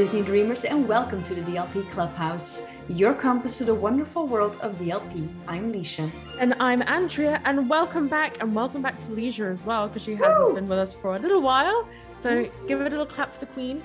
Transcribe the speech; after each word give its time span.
Disney 0.00 0.22
dreamers, 0.22 0.64
and 0.64 0.88
welcome 0.88 1.22
to 1.24 1.34
the 1.34 1.42
DLP 1.42 1.90
Clubhouse, 1.90 2.66
your 2.88 3.12
compass 3.12 3.58
to 3.58 3.64
the 3.64 3.74
wonderful 3.74 4.26
world 4.26 4.56
of 4.62 4.76
DLP. 4.76 5.28
I'm 5.46 5.70
Leisha. 5.74 6.10
And 6.38 6.54
I'm 6.58 6.80
Andrea, 6.80 7.38
and 7.44 7.68
welcome 7.68 8.08
back, 8.08 8.42
and 8.42 8.54
welcome 8.54 8.80
back 8.80 8.98
to 9.00 9.08
Leisha 9.08 9.52
as 9.52 9.66
well, 9.66 9.88
because 9.88 10.00
she 10.00 10.14
hasn't 10.14 10.48
Woo! 10.48 10.54
been 10.54 10.66
with 10.66 10.78
us 10.78 10.94
for 10.94 11.16
a 11.16 11.18
little 11.18 11.42
while. 11.42 11.86
So 12.18 12.34
Woo! 12.34 12.50
give 12.66 12.80
it 12.80 12.86
a 12.86 12.88
little 12.88 13.04
clap 13.04 13.34
for 13.34 13.40
the 13.40 13.52
Queen. 13.52 13.82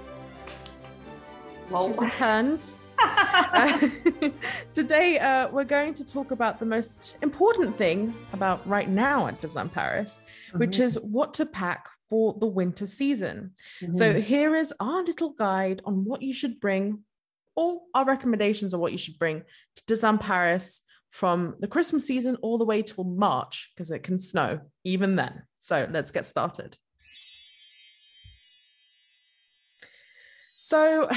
Well, 1.70 1.86
She's 1.86 1.98
returned. 1.98 2.66
uh, 2.98 3.78
today, 4.74 5.20
uh, 5.20 5.50
we're 5.50 5.66
going 5.66 5.94
to 5.96 6.06
talk 6.06 6.32
about 6.32 6.60
the 6.60 6.66
most 6.66 7.18
important 7.24 7.76
thing 7.76 8.16
about 8.32 8.66
right 8.66 8.88
now 8.88 9.28
at 9.28 9.42
Disneyland 9.42 9.74
Paris, 9.74 10.22
mm-hmm. 10.48 10.60
which 10.60 10.80
is 10.80 10.98
what 11.02 11.34
to 11.34 11.46
pack 11.46 11.90
for 12.10 12.36
the 12.40 12.48
winter 12.48 12.88
season. 12.88 13.52
Mm-hmm. 13.82 13.94
So, 13.94 14.14
here 14.14 14.56
is 14.56 14.74
our 14.80 15.04
little 15.04 15.32
guide 15.32 15.82
on 15.86 16.06
what 16.06 16.22
you 16.22 16.34
should 16.34 16.60
bring, 16.60 17.04
or 17.56 17.82
our 17.94 18.06
recommendations 18.06 18.74
on 18.74 18.80
what 18.80 18.92
you 18.92 18.98
should 18.98 19.20
bring 19.20 19.44
to 19.76 19.84
Disneyland 19.84 20.22
Paris 20.22 20.82
from 21.12 21.56
the 21.60 21.68
Christmas 21.68 22.06
season 22.06 22.36
all 22.42 22.58
the 22.58 22.66
way 22.66 22.82
till 22.82 23.06
March, 23.06 23.72
because 23.76 23.92
it 23.92 24.04
can 24.04 24.20
snow 24.20 24.60
even 24.84 25.16
then. 25.16 25.44
So, 25.60 25.88
let's 25.92 26.12
get 26.12 26.26
started. 26.26 26.78
So, 30.58 31.10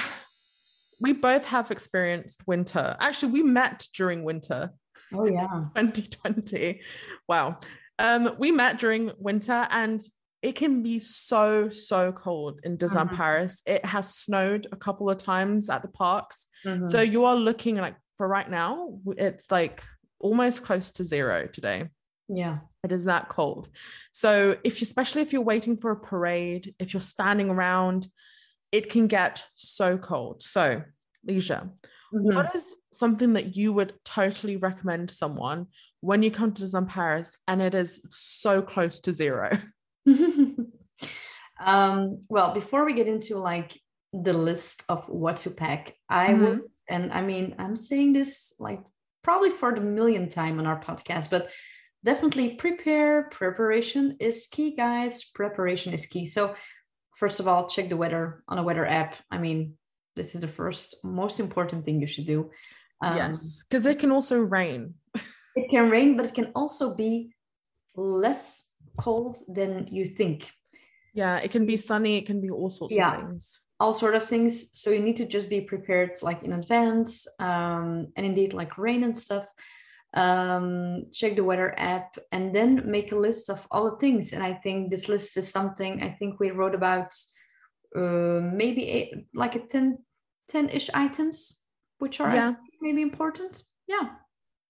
we 1.01 1.13
both 1.13 1.45
have 1.47 1.71
experienced 1.71 2.47
winter. 2.47 2.97
Actually, 3.01 3.33
we 3.33 3.43
met 3.43 3.87
during 3.95 4.25
winter. 4.25 4.73
Oh 5.13 5.27
yeah. 5.27 5.47
2020. 5.77 6.81
Wow. 7.29 7.59
Um, 7.99 8.37
we 8.39 8.53
met 8.53 8.79
during 8.79 9.11
winter 9.19 9.67
and 9.71 10.01
it 10.41 10.53
can 10.53 10.83
be 10.83 11.01
so 11.01 11.69
so 11.69 12.13
cold 12.13 12.61
in 12.63 12.79
Disneyland 12.79 13.07
mm-hmm. 13.07 13.17
Paris. 13.17 13.63
It 13.67 13.85
has 13.85 14.15
snowed 14.15 14.67
a 14.71 14.77
couple 14.77 15.11
of 15.11 15.19
times 15.19 15.69
at 15.69 15.83
the 15.83 15.89
parks. 15.89 16.47
Mm-hmm. 16.65 16.87
So 16.87 17.01
you 17.01 17.25
are 17.25 17.37
looking 17.37 17.77
like 17.77 17.97
for 18.17 18.29
right 18.29 18.49
now, 18.49 18.99
it's 19.17 19.51
like 19.51 19.83
almost 20.21 20.65
close 20.65 20.91
to 20.93 21.05
zero 21.05 21.49
today. 21.53 21.89
Yeah. 22.29 22.59
It 22.85 22.93
is 22.93 23.07
that 23.07 23.29
cold. 23.29 23.69
So 24.13 24.57
if 24.63 24.81
you 24.81 24.85
especially 24.85 25.23
if 25.23 25.33
you're 25.33 25.43
waiting 25.43 25.77
for 25.77 25.91
a 25.91 25.97
parade, 25.97 26.75
if 26.79 26.95
you're 26.95 27.01
standing 27.01 27.51
around, 27.51 28.09
it 28.71 28.91
can 28.91 29.07
get 29.07 29.45
so 29.55 29.99
cold. 29.99 30.43
So, 30.43 30.83
Leisha, 31.27 31.71
mm-hmm. 32.15 32.35
what 32.35 32.55
is 32.55 32.75
something 32.93 33.33
that 33.33 33.57
you 33.57 33.73
would 33.73 33.95
totally 34.05 34.57
recommend 34.57 35.11
someone 35.11 35.67
when 36.01 36.23
you 36.23 36.31
come 36.31 36.53
to 36.53 36.63
Disneyland 36.63 36.89
Paris 36.89 37.39
and 37.49 37.63
it 37.63 37.75
is 37.75 38.03
so 38.11 38.63
close 38.63 39.01
to 39.01 39.13
zero? 39.13 39.51
um, 41.61 42.21
well, 42.29 42.55
before 42.55 42.85
we 42.85 42.95
get 42.95 43.09
into 43.09 43.39
like 43.39 43.79
the 44.13 44.33
list 44.33 44.85
of 44.89 45.09
what 45.09 45.39
to 45.39 45.51
pack, 45.51 45.95
I 46.09 46.29
mm-hmm. 46.29 46.45
would, 46.45 46.67
and 46.89 47.13
I 47.13 47.23
mean, 47.23 47.55
I'm 47.59 47.77
saying 47.77 48.13
this 48.13 48.55
like 48.59 48.81
probably 49.23 49.51
for 49.51 49.75
the 49.75 49.81
millionth 49.81 50.35
time 50.35 50.59
on 50.59 50.67
our 50.67 50.81
podcast, 50.81 51.31
but 51.31 51.49
definitely 52.05 52.55
prepare. 52.55 53.29
Preparation 53.31 54.17
is 54.21 54.47
key, 54.51 54.75
guys. 54.75 55.25
Preparation 55.25 55.93
is 55.93 56.07
key. 56.07 56.27
So 56.27 56.55
first 57.17 57.41
of 57.41 57.49
all, 57.49 57.69
check 57.69 57.89
the 57.89 57.97
weather 57.97 58.43
on 58.49 58.59
a 58.59 58.63
weather 58.63 58.87
app. 58.87 59.17
I 59.31 59.39
mean, 59.39 59.75
this 60.17 60.35
is 60.35 60.41
the 60.41 60.49
first 60.49 60.97
most 61.05 61.41
important 61.41 61.85
thing 61.85 62.01
you 62.01 62.07
should 62.07 62.27
do. 62.27 62.51
Um, 63.03 63.17
yes, 63.17 63.63
because 63.69 63.87
it 63.87 63.99
can 63.99 64.11
also 64.11 64.41
rain. 64.41 64.95
it 65.15 65.71
can 65.71 65.91
rain, 65.91 66.17
but 66.17 66.27
it 66.27 66.35
can 66.35 66.51
also 66.55 66.95
be 66.95 67.31
less 67.95 68.73
cold 68.99 69.39
than 69.49 69.89
you 69.91 70.05
think. 70.07 70.51
Yeah, 71.15 71.39
it 71.39 71.51
can 71.51 71.67
be 71.67 71.77
sunny. 71.77 72.19
It 72.19 72.27
can 72.27 72.41
be 72.41 72.51
all 72.51 72.71
sorts 72.71 72.95
yeah, 72.95 73.15
of 73.15 73.21
things. 73.21 73.63
All 73.81 73.95
sort 73.95 74.15
of 74.15 74.25
things. 74.25 74.79
So 74.79 74.91
you 74.91 75.01
need 75.01 75.17
to 75.17 75.27
just 75.27 75.49
be 75.49 75.61
prepared, 75.61 76.19
like 76.23 76.43
in 76.43 76.53
advance, 76.53 77.27
um, 77.41 78.09
and 78.17 78.27
indeed, 78.27 78.53
like 78.53 78.79
rain 78.79 79.05
and 79.05 79.17
stuff 79.17 79.47
um, 80.15 81.07
check 81.13 81.37
the 81.37 81.45
weather 81.45 81.75
app, 81.79 82.17
and 82.33 82.55
then 82.55 82.91
make 82.91 83.13
a 83.13 83.17
list 83.17 83.51
of 83.51 83.67
all 83.71 83.91
the 83.91 83.97
things. 83.99 84.33
And 84.33 84.43
I 84.43 84.55
think 84.55 84.91
this 84.91 85.09
list 85.09 85.37
is 85.37 85.51
something 85.51 86.03
I 86.03 86.11
think 86.11 86.41
we 86.41 86.51
wrote 86.51 86.75
about 86.75 87.15
uh, 87.95 88.41
maybe 88.43 88.89
eight, 88.89 89.27
like 89.35 89.55
a 89.55 89.61
10 89.61 89.99
ish 90.71 90.91
items, 90.95 91.63
which 91.99 92.21
are 92.21 92.35
yeah. 92.35 92.55
maybe 92.81 93.03
important. 93.03 93.63
Yeah. 93.87 94.11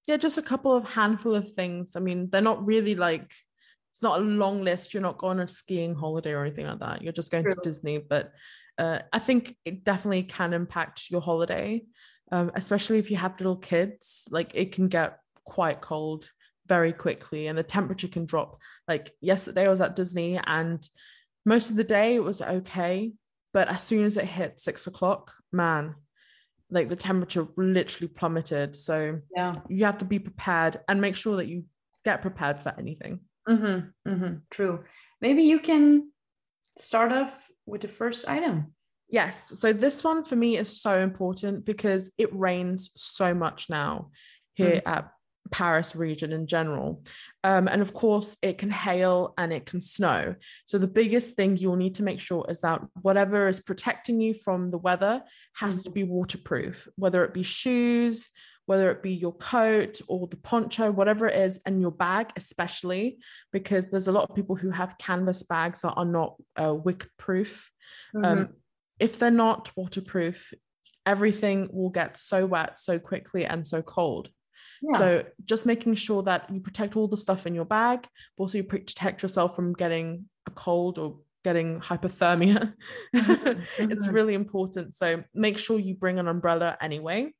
Yeah, 0.06 0.16
just 0.16 0.38
a 0.38 0.42
couple 0.42 0.74
of 0.74 0.84
handful 0.84 1.34
of 1.34 1.52
things. 1.52 1.94
I 1.94 2.00
mean, 2.00 2.30
they're 2.30 2.40
not 2.40 2.66
really 2.66 2.94
like 2.94 3.30
it's 3.98 4.02
not 4.04 4.20
a 4.20 4.22
long 4.22 4.62
list. 4.62 4.94
You're 4.94 5.02
not 5.02 5.18
going 5.18 5.40
on 5.40 5.44
a 5.44 5.48
skiing 5.48 5.92
holiday 5.92 6.30
or 6.30 6.42
anything 6.42 6.68
like 6.68 6.78
that. 6.78 7.02
You're 7.02 7.12
just 7.12 7.32
going 7.32 7.42
True. 7.42 7.52
to 7.52 7.60
Disney. 7.64 7.98
But 7.98 8.32
uh, 8.78 9.00
I 9.12 9.18
think 9.18 9.56
it 9.64 9.82
definitely 9.82 10.22
can 10.22 10.52
impact 10.52 11.10
your 11.10 11.20
holiday, 11.20 11.82
um, 12.30 12.52
especially 12.54 12.98
if 13.00 13.10
you 13.10 13.16
have 13.16 13.40
little 13.40 13.56
kids. 13.56 14.28
Like 14.30 14.52
it 14.54 14.70
can 14.70 14.86
get 14.86 15.18
quite 15.44 15.80
cold 15.80 16.30
very 16.68 16.92
quickly 16.92 17.48
and 17.48 17.58
the 17.58 17.64
temperature 17.64 18.06
can 18.06 18.24
drop. 18.24 18.60
Like 18.86 19.10
yesterday, 19.20 19.66
I 19.66 19.68
was 19.68 19.80
at 19.80 19.96
Disney 19.96 20.38
and 20.46 20.80
most 21.44 21.70
of 21.70 21.74
the 21.74 21.82
day 21.82 22.14
it 22.14 22.22
was 22.22 22.40
okay. 22.40 23.14
But 23.52 23.66
as 23.66 23.82
soon 23.82 24.04
as 24.04 24.16
it 24.16 24.26
hit 24.26 24.60
six 24.60 24.86
o'clock, 24.86 25.34
man, 25.50 25.96
like 26.70 26.88
the 26.88 26.94
temperature 26.94 27.48
literally 27.56 28.06
plummeted. 28.06 28.76
So 28.76 29.18
yeah, 29.34 29.56
you 29.68 29.86
have 29.86 29.98
to 29.98 30.04
be 30.04 30.20
prepared 30.20 30.78
and 30.86 31.00
make 31.00 31.16
sure 31.16 31.38
that 31.38 31.48
you 31.48 31.64
get 32.04 32.22
prepared 32.22 32.62
for 32.62 32.72
anything. 32.78 33.22
Mm-hmm, 33.48 34.10
mm-hmm, 34.10 34.34
true. 34.50 34.84
Maybe 35.20 35.42
you 35.42 35.58
can 35.58 36.10
start 36.78 37.12
off 37.12 37.32
with 37.66 37.80
the 37.80 37.88
first 37.88 38.28
item. 38.28 38.74
Yes. 39.08 39.58
So 39.58 39.72
this 39.72 40.04
one 40.04 40.24
for 40.24 40.36
me 40.36 40.58
is 40.58 40.80
so 40.80 41.00
important 41.00 41.64
because 41.64 42.12
it 42.18 42.34
rains 42.34 42.90
so 42.96 43.32
much 43.32 43.70
now 43.70 44.10
here 44.54 44.82
mm. 44.84 44.90
at 44.90 45.10
Paris 45.50 45.96
region 45.96 46.32
in 46.32 46.46
general. 46.46 47.02
Um, 47.44 47.68
and 47.68 47.80
of 47.80 47.94
course, 47.94 48.36
it 48.42 48.58
can 48.58 48.70
hail 48.70 49.34
and 49.38 49.52
it 49.52 49.66
can 49.66 49.80
snow. 49.80 50.34
So, 50.66 50.78
the 50.78 50.88
biggest 50.88 51.36
thing 51.36 51.56
you'll 51.56 51.76
need 51.76 51.94
to 51.96 52.02
make 52.02 52.20
sure 52.20 52.44
is 52.48 52.60
that 52.60 52.82
whatever 53.02 53.48
is 53.48 53.60
protecting 53.60 54.20
you 54.20 54.34
from 54.34 54.70
the 54.70 54.78
weather 54.78 55.22
has 55.54 55.82
to 55.84 55.90
be 55.90 56.04
waterproof, 56.04 56.88
whether 56.96 57.24
it 57.24 57.34
be 57.34 57.42
shoes, 57.42 58.28
whether 58.68 58.90
it 58.90 59.02
be 59.02 59.14
your 59.14 59.32
coat 59.32 59.98
or 60.08 60.26
the 60.26 60.36
poncho, 60.36 60.90
whatever 60.90 61.26
it 61.26 61.40
is, 61.40 61.58
and 61.64 61.80
your 61.80 61.90
bag, 61.90 62.30
especially 62.36 63.18
because 63.50 63.90
there's 63.90 64.08
a 64.08 64.12
lot 64.12 64.28
of 64.28 64.36
people 64.36 64.56
who 64.56 64.68
have 64.70 64.98
canvas 64.98 65.42
bags 65.42 65.80
that 65.80 65.94
are 65.94 66.04
not 66.04 66.36
uh, 66.62 66.74
wick 66.74 67.08
proof. 67.18 67.70
Mm-hmm. 68.14 68.24
Um, 68.24 68.48
if 69.00 69.18
they're 69.18 69.30
not 69.30 69.70
waterproof, 69.74 70.52
everything 71.06 71.70
will 71.72 71.88
get 71.88 72.18
so 72.18 72.44
wet 72.44 72.78
so 72.78 72.98
quickly 72.98 73.46
and 73.46 73.66
so 73.66 73.80
cold. 73.80 74.28
So 74.96 75.24
just 75.44 75.66
making 75.66 75.94
sure 75.94 76.22
that 76.24 76.48
you 76.52 76.60
protect 76.60 76.94
all 76.94 77.08
the 77.08 77.16
stuff 77.16 77.46
in 77.46 77.54
your 77.54 77.64
bag, 77.64 78.06
but 78.36 78.44
also 78.44 78.58
you 78.58 78.64
protect 78.64 79.22
yourself 79.22 79.56
from 79.56 79.72
getting 79.72 80.26
a 80.46 80.50
cold 80.50 80.98
or 80.98 81.18
getting 81.42 81.80
hypothermia. 81.80 82.74
Mm-hmm. 83.16 83.90
it's 83.90 84.06
mm-hmm. 84.06 84.14
really 84.14 84.34
important. 84.34 84.94
So 84.94 85.24
make 85.34 85.56
sure 85.58 85.78
you 85.78 85.94
bring 85.94 86.18
an 86.18 86.28
umbrella 86.28 86.76
anyway. 86.80 87.32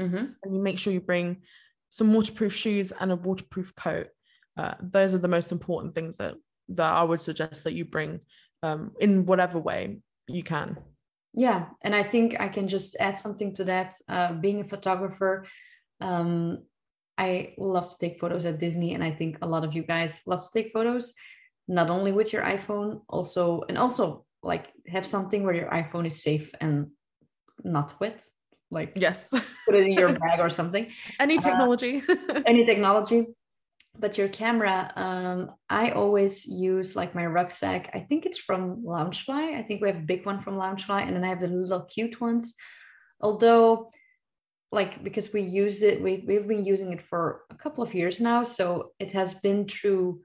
Mm-hmm. 0.00 0.26
And 0.42 0.54
you 0.56 0.62
make 0.62 0.78
sure 0.78 0.92
you 0.92 1.00
bring 1.00 1.42
some 1.90 2.14
waterproof 2.14 2.54
shoes 2.54 2.92
and 2.92 3.12
a 3.12 3.16
waterproof 3.16 3.74
coat. 3.76 4.08
Uh, 4.56 4.74
those 4.80 5.14
are 5.14 5.18
the 5.18 5.28
most 5.28 5.52
important 5.52 5.94
things 5.94 6.16
that 6.16 6.34
that 6.70 6.92
I 6.92 7.02
would 7.02 7.20
suggest 7.20 7.64
that 7.64 7.74
you 7.74 7.84
bring 7.84 8.20
um, 8.62 8.92
in 9.00 9.26
whatever 9.26 9.58
way 9.58 9.98
you 10.28 10.42
can. 10.42 10.76
Yeah, 11.34 11.66
and 11.82 11.94
I 11.94 12.02
think 12.02 12.40
I 12.40 12.48
can 12.48 12.68
just 12.68 12.96
add 13.00 13.16
something 13.16 13.54
to 13.54 13.64
that. 13.64 13.94
Uh, 14.08 14.32
being 14.34 14.60
a 14.60 14.64
photographer, 14.64 15.46
um, 16.00 16.64
I 17.18 17.54
love 17.58 17.90
to 17.90 17.98
take 17.98 18.18
photos 18.18 18.46
at 18.46 18.58
Disney, 18.58 18.94
and 18.94 19.04
I 19.04 19.10
think 19.10 19.38
a 19.42 19.46
lot 19.46 19.64
of 19.64 19.74
you 19.74 19.82
guys 19.82 20.22
love 20.26 20.42
to 20.42 20.50
take 20.52 20.72
photos, 20.72 21.14
not 21.68 21.90
only 21.90 22.12
with 22.12 22.32
your 22.32 22.42
iPhone, 22.42 23.02
also 23.08 23.62
and 23.68 23.78
also 23.78 24.24
like 24.42 24.68
have 24.86 25.06
something 25.06 25.44
where 25.44 25.54
your 25.54 25.70
iPhone 25.70 26.06
is 26.06 26.22
safe 26.22 26.54
and 26.60 26.88
not 27.62 27.94
wet. 28.00 28.26
Like 28.70 28.92
yes, 28.94 29.30
put 29.66 29.74
it 29.74 29.86
in 29.86 29.92
your 29.92 30.12
bag 30.18 30.38
or 30.38 30.50
something. 30.50 30.90
Any 31.18 31.38
uh, 31.38 31.40
technology. 31.40 32.02
Uh, 32.08 32.40
any 32.46 32.64
technology. 32.64 33.26
But 33.98 34.16
your 34.16 34.28
camera, 34.28 34.92
um, 34.96 35.50
I 35.68 35.90
always 35.90 36.46
use 36.46 36.94
like 36.94 37.14
my 37.14 37.26
rucksack. 37.26 37.90
I 37.92 38.00
think 38.00 38.24
it's 38.24 38.38
from 38.38 38.82
Loungefly. 38.82 39.58
I 39.58 39.62
think 39.62 39.82
we 39.82 39.88
have 39.88 39.96
a 39.96 40.06
big 40.12 40.24
one 40.24 40.40
from 40.40 40.54
Loungefly, 40.54 41.06
and 41.06 41.14
then 41.14 41.24
I 41.24 41.28
have 41.28 41.40
the 41.40 41.48
little 41.48 41.82
cute 41.82 42.20
ones. 42.20 42.54
Although 43.20 43.90
like 44.72 45.02
because 45.02 45.32
we 45.32 45.40
use 45.42 45.82
it 45.82 46.00
we, 46.00 46.24
we've 46.26 46.46
been 46.46 46.64
using 46.64 46.92
it 46.92 47.02
for 47.02 47.42
a 47.50 47.54
couple 47.54 47.82
of 47.82 47.94
years 47.94 48.20
now 48.20 48.44
so 48.44 48.92
it 48.98 49.10
has 49.12 49.34
been 49.34 49.66
through 49.66 50.20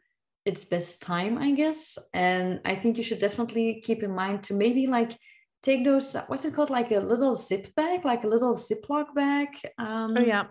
its 0.45 0.65
best 0.65 1.01
time 1.01 1.37
i 1.37 1.51
guess 1.51 1.97
and 2.13 2.59
i 2.65 2.75
think 2.75 2.97
you 2.97 3.03
should 3.03 3.19
definitely 3.19 3.81
keep 3.83 4.03
in 4.03 4.13
mind 4.13 4.43
to 4.43 4.53
maybe 4.53 4.85
like 4.87 5.17
take 5.65 5.83
those 5.83 6.15
what's 6.27 6.45
it 6.45 6.53
called 6.55 6.69
like 6.69 6.91
a 6.91 6.99
little 6.99 7.35
zip 7.35 7.73
bag 7.75 8.05
like 8.05 8.23
a 8.23 8.27
little 8.35 8.53
ziploc 8.65 9.07
bag 9.15 9.49
um 9.79 10.13
oh 10.17 10.21
yeah 10.33 10.45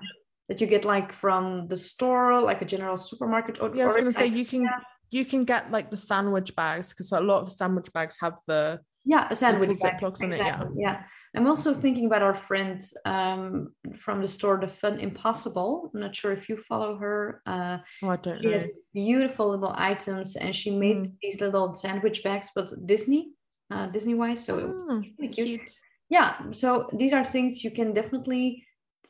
that 0.49 0.61
you 0.61 0.67
get 0.67 0.85
like 0.85 1.11
from 1.13 1.69
the 1.69 1.77
store 1.77 2.41
like 2.51 2.61
a 2.61 2.69
general 2.75 2.99
supermarket 2.99 3.55
or, 3.63 3.69
yeah 3.77 3.85
i 3.85 3.87
was 3.87 3.97
gonna 3.97 4.13
say 4.23 4.27
you 4.27 4.45
can 4.53 4.63
you 5.11 5.25
can 5.25 5.45
get 5.45 5.71
like 5.71 5.89
the 5.91 5.97
sandwich 6.11 6.51
bags 6.57 6.87
because 6.91 7.13
a 7.13 7.21
lot 7.21 7.41
of 7.43 7.53
sandwich 7.61 7.91
bags 7.93 8.17
have 8.21 8.35
the 8.49 8.81
Yeah, 9.07 9.29
a 9.31 9.37
sandwich 9.37 9.69
bag. 9.83 10.01
ziplocs 10.01 10.23
in 10.25 10.33
it, 10.33 10.39
yeah. 10.39 10.65
Yeah. 10.85 10.97
I'm 11.37 11.47
also 11.47 11.71
thinking 11.75 12.07
about 12.11 12.23
our 12.29 12.35
friend 12.49 12.81
um, 13.05 13.75
from 14.05 14.17
the 14.25 14.29
store, 14.37 14.57
The 14.59 14.73
Fun 14.81 14.99
Impossible. 14.99 15.91
I'm 15.93 16.01
not 16.01 16.17
sure 16.17 16.33
if 16.33 16.49
you 16.49 16.57
follow 16.57 16.97
her. 17.05 17.17
Uh, 17.55 17.77
Oh, 18.03 18.09
I 18.09 18.17
don't 18.17 18.41
she 18.41 18.49
know. 18.49 18.57
has 18.57 18.67
beautiful 18.95 19.47
little 19.53 19.75
items, 19.93 20.37
and 20.43 20.53
she 20.61 20.71
made 20.85 20.97
Mm. 20.97 21.13
these 21.23 21.39
little 21.45 21.75
sandwich 21.75 22.19
bags, 22.27 22.49
but 22.57 22.67
Disney, 22.93 23.23
uh, 23.71 23.87
Disney 23.89 24.15
wise. 24.15 24.45
So 24.45 24.59
it 24.59 24.69
was 24.69 24.83
Oh, 24.89 25.03
really 25.19 25.29
cute. 25.33 25.47
cute. 25.47 25.71
yeah 26.11 26.35
so 26.53 26.87
these 26.93 27.13
are 27.15 27.25
things 27.25 27.65
you 27.65 27.71
can 27.71 27.93
definitely 27.95 28.65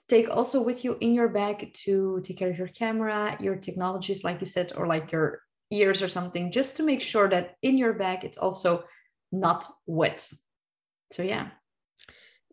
take 0.08 0.28
also 0.30 0.62
with 0.62 0.84
you 0.84 0.96
in 1.00 1.12
your 1.14 1.28
bag 1.28 1.72
to 1.84 2.20
take 2.24 2.38
care 2.38 2.50
of 2.50 2.58
your 2.58 2.68
camera 2.68 3.36
your 3.40 3.56
technologies 3.56 4.22
like 4.24 4.40
you 4.40 4.46
said 4.46 4.72
or 4.76 4.86
like 4.86 5.12
your 5.12 5.40
ears 5.70 6.02
or 6.02 6.08
something 6.08 6.52
just 6.52 6.76
to 6.76 6.82
make 6.82 7.00
sure 7.02 7.28
that 7.28 7.56
in 7.62 7.76
your 7.78 7.92
bag 7.94 8.24
it's 8.24 8.38
also 8.38 8.84
not 9.32 9.66
wet 9.86 10.20
so 11.12 11.22
yeah 11.22 11.48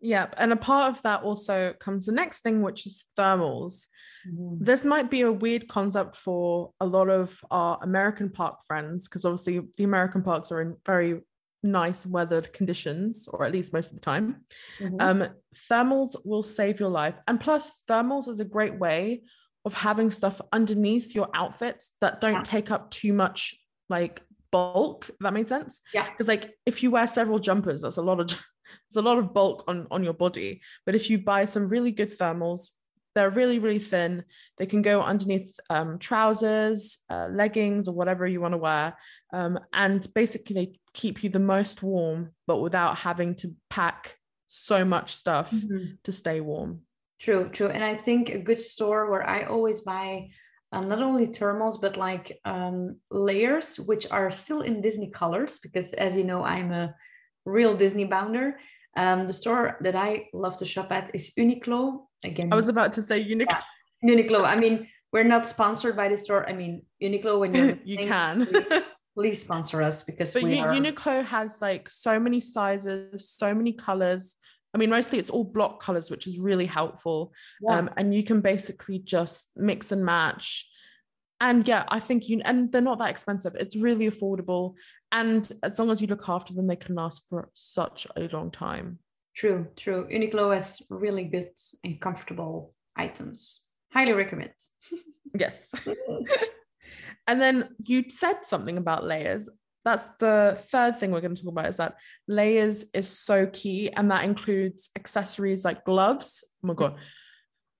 Yep. 0.03 0.33
And 0.37 0.51
a 0.51 0.55
part 0.55 0.89
of 0.95 1.01
that 1.03 1.21
also 1.21 1.73
comes 1.79 2.07
the 2.07 2.11
next 2.11 2.41
thing, 2.41 2.63
which 2.63 2.87
is 2.87 3.05
thermals. 3.15 3.85
Mm-hmm. 4.27 4.63
This 4.63 4.83
might 4.83 5.11
be 5.11 5.21
a 5.21 5.31
weird 5.31 5.67
concept 5.67 6.15
for 6.15 6.71
a 6.79 6.85
lot 6.87 7.07
of 7.09 7.39
our 7.51 7.77
American 7.83 8.29
park 8.31 8.55
friends, 8.67 9.07
because 9.07 9.25
obviously 9.25 9.61
the 9.77 9.83
American 9.83 10.23
parks 10.23 10.51
are 10.51 10.59
in 10.61 10.75
very 10.87 11.21
nice 11.63 12.05
weathered 12.05 12.51
conditions, 12.53 13.27
or 13.31 13.45
at 13.45 13.51
least 13.51 13.73
most 13.73 13.91
of 13.91 13.95
the 13.95 14.01
time. 14.01 14.45
Mhm. 14.79 15.01
Um, 15.01 15.27
thermals 15.55 16.15
will 16.25 16.43
save 16.43 16.79
your 16.79 16.89
life. 16.89 17.15
And 17.27 17.39
plus, 17.39 17.83
thermals 17.89 18.27
is 18.27 18.39
a 18.39 18.45
great 18.45 18.77
way 18.79 19.23
of 19.65 19.73
having 19.75 20.09
stuff 20.09 20.41
underneath 20.51 21.13
your 21.15 21.29
outfits 21.35 21.91
that 22.01 22.19
don't 22.19 22.33
Yeah. 22.33 22.43
take 22.43 22.71
up 22.71 22.89
too 22.89 23.13
much 23.13 23.55
like 23.89 24.23
bulk. 24.51 25.09
That 25.19 25.33
makes 25.33 25.49
sense. 25.49 25.81
Yeah. 25.93 26.09
Because 26.09 26.27
like 26.27 26.57
if 26.65 26.81
you 26.81 26.91
wear 26.91 27.07
several 27.07 27.39
jumpers, 27.39 27.81
that's 27.81 27.97
a 27.97 28.01
lot 28.01 28.19
of 28.19 28.27
there's 28.89 28.97
a 28.97 29.01
lot 29.01 29.17
of 29.17 29.33
bulk 29.33 29.63
on, 29.67 29.87
on 29.91 30.03
your 30.03 30.13
body. 30.13 30.61
But 30.85 30.95
if 30.95 31.09
you 31.09 31.19
buy 31.19 31.45
some 31.45 31.67
really 31.69 31.91
good 31.91 32.17
thermals, 32.17 32.69
they're 33.15 33.29
really, 33.29 33.59
really 33.59 33.79
thin. 33.79 34.23
They 34.57 34.65
can 34.65 34.81
go 34.81 35.01
underneath 35.01 35.59
um, 35.69 35.99
trousers, 35.99 36.99
uh, 37.09 37.27
leggings, 37.31 37.87
or 37.87 37.93
whatever 37.95 38.25
you 38.25 38.41
want 38.41 38.53
to 38.53 38.57
wear. 38.57 38.95
Um, 39.33 39.59
and 39.73 40.05
basically, 40.13 40.53
they 40.53 40.73
keep 40.93 41.23
you 41.23 41.29
the 41.29 41.39
most 41.39 41.83
warm, 41.83 42.31
but 42.47 42.57
without 42.59 42.97
having 42.97 43.35
to 43.35 43.53
pack 43.69 44.17
so 44.47 44.83
much 44.83 45.13
stuff 45.13 45.51
Mhm. 45.51 45.97
to 46.03 46.11
stay 46.11 46.41
warm. 46.41 46.81
True, 47.19 47.49
true. 47.49 47.67
And 47.67 47.83
I 47.83 47.95
think 47.95 48.29
a 48.29 48.39
good 48.39 48.59
store 48.59 49.09
where 49.09 49.27
I 49.27 49.43
always 49.43 49.81
buy 49.81 50.29
um, 50.73 50.87
not 50.87 51.01
only 51.01 51.27
thermals, 51.27 51.81
but 51.81 51.97
like 51.97 52.39
um, 52.45 52.95
layers, 53.09 53.77
which 53.77 54.09
are 54.09 54.31
still 54.31 54.61
in 54.61 54.79
Disney 54.81 55.09
colors, 55.11 55.59
because 55.59 55.91
as 55.93 56.15
you 56.15 56.23
know, 56.23 56.43
I'm 56.43 56.71
a 56.71 56.95
real 57.45 57.75
Disney 57.75 58.05
bounder. 58.05 58.57
Um, 58.95 59.27
the 59.27 59.33
store 59.33 59.77
that 59.81 59.95
I 59.97 60.27
love 60.33 60.55
to 60.57 60.65
shop 60.65 60.91
at 60.91 61.11
is 61.13 61.31
Uniqlo. 61.37 62.07
Again, 62.23 62.51
I 62.51 62.55
was 62.55 62.69
about 62.69 62.93
to 62.93 63.01
say 63.01 63.23
Uniqlo. 63.23 63.47
Yeah. 64.03 64.15
Uniqlo. 64.15 64.45
I 64.45 64.55
mean, 64.55 64.87
we're 65.11 65.23
not 65.23 65.45
sponsored 65.45 65.95
by 65.95 66.07
the 66.07 66.17
store. 66.17 66.47
I 66.47 66.53
mean, 66.53 66.83
Uniqlo, 67.01 67.39
when 67.39 67.53
you're 67.53 67.77
you 67.83 67.97
can. 67.97 68.47
please, 69.15 69.41
sponsor 69.41 69.81
us 69.81 70.03
because 70.03 70.33
But 70.33 70.43
we 70.43 70.57
U- 70.57 70.63
are. 70.63 70.69
Uniqlo 70.69 71.25
has 71.25 71.61
like 71.61 71.89
so 71.89 72.19
many 72.19 72.39
sizes, 72.39 73.29
so 73.29 73.53
many 73.53 73.73
colors. 73.73 74.35
I 74.73 74.77
mean, 74.77 74.89
mostly 74.89 75.19
it's 75.19 75.29
all 75.29 75.43
block 75.43 75.81
colors, 75.81 76.09
which 76.09 76.27
is 76.27 76.39
really 76.39 76.65
helpful. 76.65 77.33
Yeah. 77.61 77.77
Um, 77.77 77.89
and 77.97 78.15
you 78.15 78.23
can 78.23 78.39
basically 78.41 78.99
just 78.99 79.49
mix 79.57 79.91
and 79.91 80.05
match. 80.05 80.67
And 81.41 81.67
yeah, 81.67 81.83
I 81.87 81.99
think 81.99 82.29
you 82.29 82.41
and 82.45 82.71
they're 82.71 82.81
not 82.81 82.99
that 82.99 83.09
expensive. 83.09 83.55
It's 83.55 83.75
really 83.75 84.07
affordable. 84.07 84.75
And 85.11 85.51
as 85.63 85.77
long 85.77 85.89
as 85.89 85.99
you 86.01 86.07
look 86.07 86.29
after 86.29 86.53
them, 86.53 86.67
they 86.67 86.75
can 86.77 86.95
last 86.95 87.27
for 87.27 87.49
such 87.53 88.07
a 88.15 88.29
long 88.31 88.51
time. 88.51 88.99
True, 89.35 89.67
true. 89.75 90.07
Uniqlo 90.11 90.53
has 90.53 90.81
really 90.89 91.23
good 91.23 91.51
and 91.83 91.99
comfortable 91.99 92.73
items. 92.95 93.61
Highly 93.93 94.13
recommend. 94.13 94.51
Yes. 95.33 95.65
and 97.27 97.41
then 97.41 97.69
you 97.85 98.09
said 98.09 98.43
something 98.43 98.75
about 98.75 99.05
layers. 99.05 99.49
That's 99.85 100.07
the 100.17 100.57
third 100.59 100.99
thing 100.99 101.11
we're 101.11 101.21
going 101.21 101.35
to 101.35 101.41
talk 101.41 101.53
about 101.53 101.67
is 101.67 101.77
that 101.77 101.95
layers 102.27 102.85
is 102.93 103.07
so 103.07 103.45
key. 103.45 103.89
And 103.93 104.11
that 104.11 104.25
includes 104.25 104.89
accessories 104.97 105.63
like 105.63 105.85
gloves. 105.85 106.43
Oh 106.61 106.67
my 106.67 106.73
God. 106.73 106.95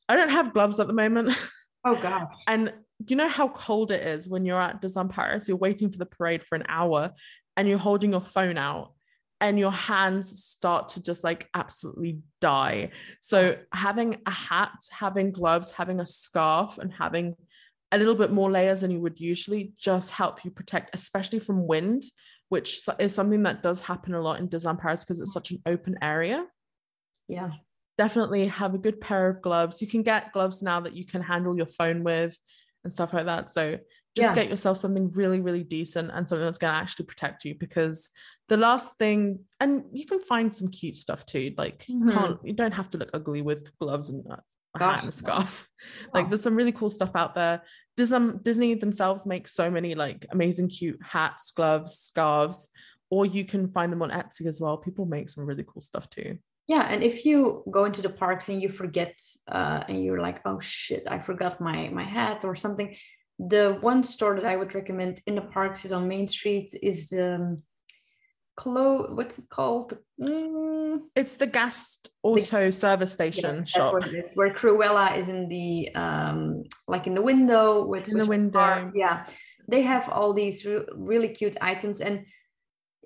I 0.07 0.15
don't 0.15 0.29
have 0.29 0.53
gloves 0.53 0.79
at 0.79 0.87
the 0.87 0.93
moment. 0.93 1.37
Oh 1.83 1.95
God. 1.95 2.27
And 2.47 2.71
you 3.07 3.15
know 3.15 3.27
how 3.27 3.47
cold 3.47 3.91
it 3.91 4.05
is 4.05 4.29
when 4.29 4.45
you're 4.45 4.61
at 4.61 4.83
Disneyland 4.83 5.09
Paris? 5.09 5.47
You're 5.47 5.57
waiting 5.57 5.91
for 5.91 5.97
the 5.97 6.05
parade 6.05 6.43
for 6.43 6.55
an 6.55 6.63
hour 6.69 7.09
and 7.57 7.67
you're 7.67 7.79
holding 7.79 8.11
your 8.11 8.21
phone 8.21 8.57
out 8.57 8.93
and 9.41 9.59
your 9.59 9.71
hands 9.71 10.43
start 10.43 10.89
to 10.89 11.03
just 11.03 11.23
like 11.23 11.49
absolutely 11.53 12.19
die. 12.39 12.91
So 13.21 13.57
having 13.73 14.17
a 14.25 14.31
hat, 14.31 14.77
having 14.91 15.31
gloves, 15.31 15.71
having 15.71 15.99
a 15.99 16.05
scarf, 16.05 16.77
and 16.77 16.93
having 16.93 17.35
a 17.91 17.97
little 17.97 18.15
bit 18.15 18.31
more 18.31 18.49
layers 18.49 18.81
than 18.81 18.91
you 18.91 19.01
would 19.01 19.19
usually 19.19 19.73
just 19.77 20.11
help 20.11 20.45
you 20.45 20.51
protect, 20.51 20.95
especially 20.95 21.39
from 21.39 21.67
wind, 21.67 22.03
which 22.49 22.87
is 22.99 23.13
something 23.13 23.43
that 23.43 23.63
does 23.63 23.81
happen 23.81 24.13
a 24.13 24.21
lot 24.21 24.39
in 24.39 24.47
Disneyland 24.47 24.79
Paris 24.79 25.03
because 25.03 25.19
it's 25.19 25.33
such 25.33 25.51
an 25.51 25.61
open 25.65 25.97
area 26.01 26.45
Yeah. 27.27 27.51
definitely 27.97 28.47
have 28.47 28.73
a 28.73 28.77
good 28.79 28.99
pair 29.01 29.27
of 29.29 29.41
gloves. 29.41 29.81
You 29.81 29.87
can 29.87 30.03
get 30.03 30.31
gloves 30.33 30.61
now 30.61 30.79
that 30.81 30.93
you 30.93 31.05
can 31.05 31.21
handle 31.21 31.55
your 31.55 31.65
phone 31.65 32.03
with 32.03 32.37
and 32.83 32.91
stuff 32.91 33.13
like 33.13 33.25
that. 33.25 33.49
So 33.49 33.77
just 34.15 34.29
Yeah. 34.29 34.35
get 34.35 34.49
yourself 34.49 34.77
something 34.77 35.09
really, 35.11 35.39
really 35.39 35.63
decent 35.63 36.11
and 36.13 36.27
something 36.27 36.45
that's 36.45 36.57
going 36.57 36.73
to 36.73 36.77
actually 36.79 37.05
protect 37.05 37.45
you 37.45 37.55
because 37.59 38.09
the 38.49 38.57
last 38.57 38.97
thing, 38.97 39.45
and 39.59 39.83
you 39.93 40.05
can 40.05 40.19
find 40.19 40.53
some 40.53 40.67
cute 40.67 40.95
stuff 40.97 41.25
too. 41.25 41.53
Like 41.57 41.87
you 41.87 41.99
Mhm. 42.01 42.13
can't, 42.13 42.39
you 42.43 42.53
don't 42.53 42.73
have 42.73 42.89
to 42.89 42.97
look 42.97 43.11
ugly 43.13 43.41
with 43.41 43.71
gloves 43.79 44.09
and 44.09 44.25
a 44.27 44.41
a 44.73 44.79
hat 44.79 45.03
and 45.03 45.09
a 45.09 45.11
Gosh, 45.11 45.21
no. 45.21 45.27
scarf. 45.33 45.69
Like 46.13 46.29
there's 46.29 46.43
some 46.43 46.55
really 46.55 46.71
cool 46.71 46.89
stuff 46.89 47.11
out 47.13 47.35
there. 47.35 47.61
Disney, 47.97 48.31
Disney 48.41 48.73
themselves 48.75 49.25
make 49.25 49.49
so 49.49 49.69
many 49.69 49.95
like 49.95 50.25
amazing 50.31 50.69
cute 50.69 50.97
hats, 51.03 51.51
gloves, 51.51 51.97
scarves, 51.97 52.69
or 53.09 53.25
you 53.25 53.43
can 53.43 53.69
find 53.73 53.91
them 53.91 54.01
on 54.01 54.11
Etsy 54.11 54.45
as 54.45 54.61
well. 54.61 54.77
People 54.77 55.05
make 55.05 55.27
some 55.29 55.45
really 55.45 55.65
cool 55.67 55.81
stuff 55.81 56.09
too. 56.09 56.37
Yeah, 56.67 56.87
and 56.89 57.03
if 57.03 57.25
you 57.25 57.65
go 57.69 57.83
into 57.83 58.01
the 58.01 58.09
parks 58.09 58.47
and 58.47 58.61
you 58.61 58.69
forget, 58.69 59.19
uh, 59.49 59.83
and 59.89 60.01
you're 60.05 60.21
like, 60.21 60.39
"Oh 60.45 60.59
shit, 60.61 61.03
I 61.05 61.19
forgot 61.19 61.59
my 61.59 61.89
my 61.89 62.03
hat 62.05 62.45
or 62.45 62.55
something," 62.55 62.95
the 63.47 63.77
one 63.81 64.03
store 64.03 64.35
that 64.35 64.45
I 64.45 64.55
would 64.55 64.75
recommend 64.75 65.19
in 65.25 65.35
the 65.35 65.41
parks 65.41 65.83
is 65.85 65.91
on 65.91 66.07
Main 66.07 66.27
Street. 66.27 66.73
Is 66.81 67.09
the 67.09 67.35
um, 67.35 67.57
Clo? 68.55 69.07
What's 69.13 69.39
it 69.39 69.49
called? 69.49 69.97
Mm, 70.21 71.01
It's 71.15 71.37
the 71.37 71.47
gas 71.47 71.97
auto 72.21 72.69
service 72.69 73.13
station 73.13 73.55
yes, 73.55 73.69
shop 73.69 73.93
what 73.93 74.07
it 74.07 74.13
is. 74.13 74.31
Where 74.35 74.53
Cruella 74.53 75.17
is 75.17 75.29
in 75.29 75.47
the 75.47 75.89
um, 75.95 76.63
like 76.87 77.07
in 77.07 77.15
the 77.15 77.21
window 77.21 77.83
with 77.85 78.07
in 78.07 78.17
the 78.17 78.25
window. 78.25 78.91
Yeah, 78.93 79.25
they 79.67 79.81
have 79.81 80.07
all 80.09 80.33
these 80.33 80.65
re- 80.65 80.85
really 80.95 81.29
cute 81.29 81.57
items, 81.61 82.01
and 82.01 82.25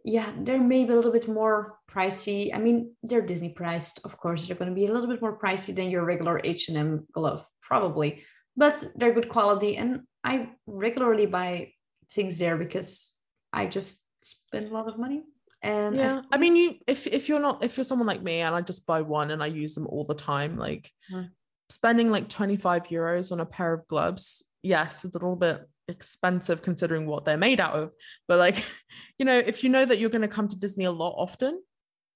yeah, 0.04 0.30
they're 0.42 0.60
maybe 0.60 0.92
a 0.92 0.96
little 0.96 1.14
bit 1.14 1.30
more 1.30 1.78
pricey. 1.90 2.54
I 2.54 2.58
mean, 2.58 2.94
they're 3.04 3.22
Disney 3.22 3.50
priced, 3.50 4.02
of 4.04 4.18
course. 4.18 4.46
They're 4.46 4.58
going 4.58 4.72
to 4.72 4.76
be 4.76 4.88
a 4.88 4.92
little 4.92 5.08
bit 5.08 5.22
more 5.22 5.40
pricey 5.40 5.74
than 5.74 5.90
your 5.90 6.04
regular 6.04 6.42
H 6.44 6.68
and 6.68 6.78
M 6.78 7.08
glove, 7.14 7.48
probably, 7.62 8.24
but 8.58 8.84
they're 8.96 9.14
good 9.14 9.30
quality. 9.30 9.78
And 9.78 10.02
I 10.26 10.50
regularly 10.66 11.28
buy 11.28 11.72
things 12.12 12.38
there 12.40 12.58
because 12.58 13.14
I 13.54 13.68
just 13.68 14.04
spend 14.22 14.70
a 14.70 14.74
lot 14.74 14.88
of 14.88 14.98
money. 14.98 15.24
And 15.62 15.96
I 15.96 16.00
Yeah, 16.04 16.16
I 16.18 16.22
spend- 16.24 16.42
mean, 16.42 16.56
you 16.56 16.76
if 16.88 17.08
if 17.08 17.30
you're 17.30 17.40
not 17.40 17.64
if 17.64 17.78
you're 17.78 17.84
someone 17.84 18.08
like 18.08 18.24
me 18.24 18.40
and 18.42 18.56
I 18.56 18.62
just 18.62 18.86
buy 18.86 19.02
one 19.02 19.32
and 19.32 19.42
I 19.42 19.48
use 19.48 19.76
them 19.76 19.88
all 19.88 20.04
the 20.04 20.16
time, 20.16 20.58
like 20.58 20.92
Mhm. 21.12 21.30
spending 21.70 22.10
like 22.12 22.28
25 22.28 22.88
euros 22.88 23.32
on 23.32 23.40
a 23.40 23.46
pair 23.46 23.72
of 23.74 23.88
gloves, 23.88 24.44
yes, 24.64 25.06
it's 25.06 25.16
a 25.16 25.18
little 25.20 25.36
bit 25.36 25.70
expensive 25.88 26.62
considering 26.64 27.06
what 27.06 27.26
they're 27.26 27.38
made 27.38 27.60
out 27.60 27.76
of. 27.76 27.94
But 28.28 28.40
like, 28.40 28.56
you 29.20 29.26
know, 29.26 29.38
if 29.38 29.64
you 29.64 29.70
know 29.70 29.86
that 29.86 30.00
you're 30.00 30.10
going 30.10 30.24
to 30.30 30.36
come 30.38 30.48
to 30.48 30.58
Disney 30.60 30.86
a 30.86 30.92
lot 30.92 31.14
often, 31.18 31.62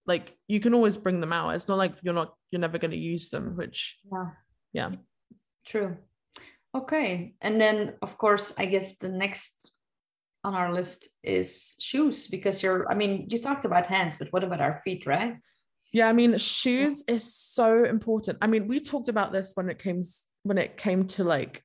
like 0.08 0.36
you 0.48 0.60
can 0.60 0.74
always 0.74 0.98
bring 0.98 1.20
them 1.22 1.32
out. 1.34 1.52
It's 1.56 1.68
not 1.68 1.78
like 1.78 1.94
you're 2.04 2.16
not 2.22 2.34
you're 2.52 2.60
never 2.62 2.80
going 2.80 2.92
to 2.92 2.98
use 3.14 3.30
them, 3.30 3.56
which 3.56 4.00
yeah, 4.12 4.30
yeah. 4.74 4.92
true. 5.66 5.98
Okay, 6.76 7.34
and 7.42 7.60
then 7.60 7.96
of 8.02 8.18
course, 8.18 8.54
I 8.58 8.66
guess 8.68 8.98
the 8.98 9.10
next 9.10 9.72
on 10.44 10.54
our 10.54 10.72
list 10.72 11.10
is 11.24 11.76
shoes 11.80 12.28
because 12.28 12.62
you're. 12.62 12.90
I 12.92 12.96
mean, 12.96 13.26
you 13.30 13.40
talked 13.40 13.66
about 13.66 13.88
hands, 13.88 14.18
but 14.18 14.28
what 14.32 14.44
about 14.44 14.62
our 14.62 14.82
feet, 14.84 15.06
right? 15.06 15.38
Yeah, 15.92 16.08
I 16.08 16.14
mean, 16.14 16.38
shoes 16.38 17.04
is 17.08 17.34
so 17.34 17.84
important. 17.86 18.38
I 18.42 18.48
mean, 18.48 18.68
we 18.68 18.80
talked 18.80 19.10
about 19.10 19.32
this 19.32 19.54
when 19.56 19.70
it 19.70 19.80
came 19.80 20.02
when 20.44 20.58
it 20.60 20.78
came 20.78 21.08
to 21.08 21.24
like 21.24 21.64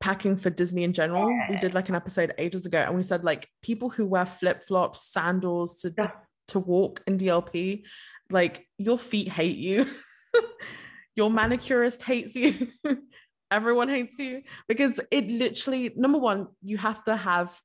packing 0.00 0.36
for 0.36 0.48
Disney 0.50 0.84
in 0.84 0.94
general. 0.94 1.26
We 1.50 1.56
did 1.58 1.74
like 1.74 1.90
an 1.90 1.94
episode 1.94 2.32
ages 2.38 2.64
ago, 2.64 2.78
and 2.78 2.96
we 2.96 3.02
said 3.02 3.22
like 3.22 3.48
people 3.62 3.90
who 3.90 4.06
wear 4.06 4.24
flip 4.24 4.64
flops, 4.64 5.04
sandals 5.12 5.80
to 5.82 5.92
Yeah. 5.96 6.10
to 6.48 6.58
walk 6.58 7.02
in 7.06 7.18
DLP, 7.18 7.84
like 8.30 8.66
your 8.78 8.98
feet 8.98 9.28
hate 9.28 9.58
you. 9.58 9.86
your 11.16 11.30
manicurist 11.30 12.02
hates 12.02 12.34
you. 12.34 12.68
Everyone 13.50 13.88
hates 13.88 14.18
you 14.18 14.42
because 14.68 15.00
it 15.10 15.30
literally 15.30 15.92
number 15.96 16.18
one, 16.18 16.48
you 16.62 16.76
have 16.78 17.04
to 17.04 17.16
have 17.16 17.58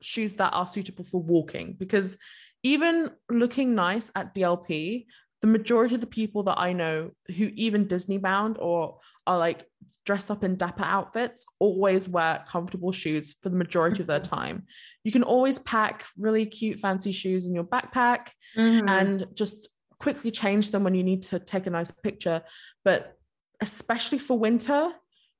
shoes 0.00 0.36
that 0.36 0.50
are 0.52 0.66
suitable 0.66 1.04
for 1.04 1.20
walking 1.22 1.74
because 1.78 2.18
even 2.62 3.10
looking 3.30 3.74
nice 3.74 4.10
at 4.14 4.34
DLP, 4.34 5.06
the 5.40 5.46
majority 5.46 5.94
of 5.96 6.00
the 6.00 6.06
people 6.06 6.44
that 6.44 6.58
I 6.58 6.72
know 6.72 7.10
who 7.36 7.50
even 7.54 7.86
Disney 7.88 8.18
bound 8.18 8.56
or 8.60 8.98
are 9.26 9.38
like 9.38 9.64
dress 10.04 10.30
up 10.30 10.42
in 10.44 10.56
dapper 10.56 10.82
outfits 10.84 11.44
always 11.60 12.08
wear 12.08 12.44
comfortable 12.46 12.90
shoes 12.92 13.36
for 13.40 13.48
the 13.48 13.56
majority 13.56 14.02
of 14.02 14.06
their 14.08 14.20
Mm-hmm. 14.20 14.34
time. 14.34 14.64
You 15.04 15.12
can 15.12 15.22
always 15.22 15.58
pack 15.60 16.04
really 16.18 16.46
cute, 16.46 16.78
fancy 16.80 17.12
shoes 17.12 17.46
in 17.46 17.54
your 17.54 17.64
backpack 17.64 18.28
Mhm. 18.56 18.88
and 18.88 19.26
just 19.34 19.70
quickly 20.00 20.30
change 20.32 20.72
them 20.72 20.82
when 20.84 20.94
you 20.94 21.04
need 21.04 21.22
to 21.22 21.38
take 21.38 21.66
a 21.66 21.70
nice 21.70 21.90
picture. 21.92 22.42
But 22.84 23.16
especially 23.60 24.18
for 24.18 24.36
winter, 24.38 24.90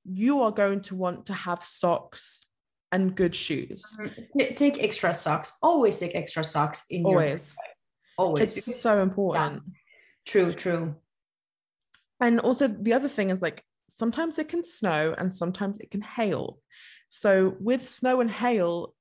you 0.05 0.43
are 0.43 0.51
going 0.51 0.81
to 0.83 0.95
want 0.95 1.27
to 1.27 1.33
have 1.33 1.65
socks 1.65 2.47
and 2.91 3.15
good 3.15 3.35
shoes. 3.35 3.85
Um, 3.99 4.11
take 4.57 4.83
extra 4.83 5.15
socks. 5.15 5.57
Always 5.63 5.99
take 5.99 6.15
extra 6.15 6.45
socks 6.45 6.85
in 6.91 7.03
your 7.03 7.21
Always. 7.21 7.57
always. 8.19 8.57
It's 8.57 8.81
so 8.81 9.03
important. 9.03 9.63
true, 10.27 10.53
true. 10.53 10.95
And 12.21 12.39
also, 12.41 12.69
the 12.69 12.93
other 12.93 13.09
thing 13.09 13.31
is 13.31 13.43
like 13.43 13.65
sometimes 13.89 14.39
it 14.39 14.49
can 14.49 14.65
snow 14.65 15.15
and 15.17 15.35
sometimes 15.35 15.79
it 15.81 15.91
can 15.91 16.03
hail. 16.03 16.59
So, 17.09 17.57
with 17.59 17.89
snow 17.89 18.21
and 18.21 18.31
hail, 18.31 18.95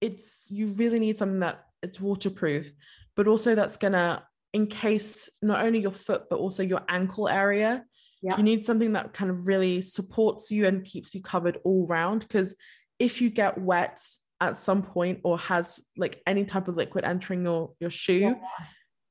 it's 0.00 0.48
you 0.50 0.68
really 0.68 0.98
need 0.98 1.18
something 1.18 1.40
that 1.40 1.64
it's 1.82 2.00
waterproof, 2.00 2.72
but 3.14 3.26
also 3.26 3.54
that's 3.54 3.76
gonna 3.76 4.24
encase 4.54 5.28
not 5.42 5.64
only 5.64 5.80
your 5.80 5.90
foot 5.92 6.24
but 6.30 6.38
also 6.38 6.62
your 6.62 6.82
ankle 6.88 7.28
area. 7.28 7.84
Yeah. 8.24 8.38
You 8.38 8.42
need 8.42 8.64
something 8.64 8.94
that 8.94 9.12
kind 9.12 9.30
of 9.30 9.46
really 9.46 9.82
supports 9.82 10.50
you 10.50 10.66
and 10.66 10.82
keeps 10.82 11.14
you 11.14 11.20
covered 11.20 11.58
all 11.62 11.86
round. 11.86 12.20
Because 12.22 12.56
if 12.98 13.20
you 13.20 13.28
get 13.28 13.58
wet 13.58 14.00
at 14.40 14.58
some 14.58 14.82
point 14.82 15.20
or 15.24 15.38
has 15.38 15.80
like 15.98 16.22
any 16.26 16.44
type 16.46 16.66
of 16.68 16.76
liquid 16.76 17.04
entering 17.04 17.44
your 17.44 17.72
your 17.80 17.90
shoe, 17.90 18.34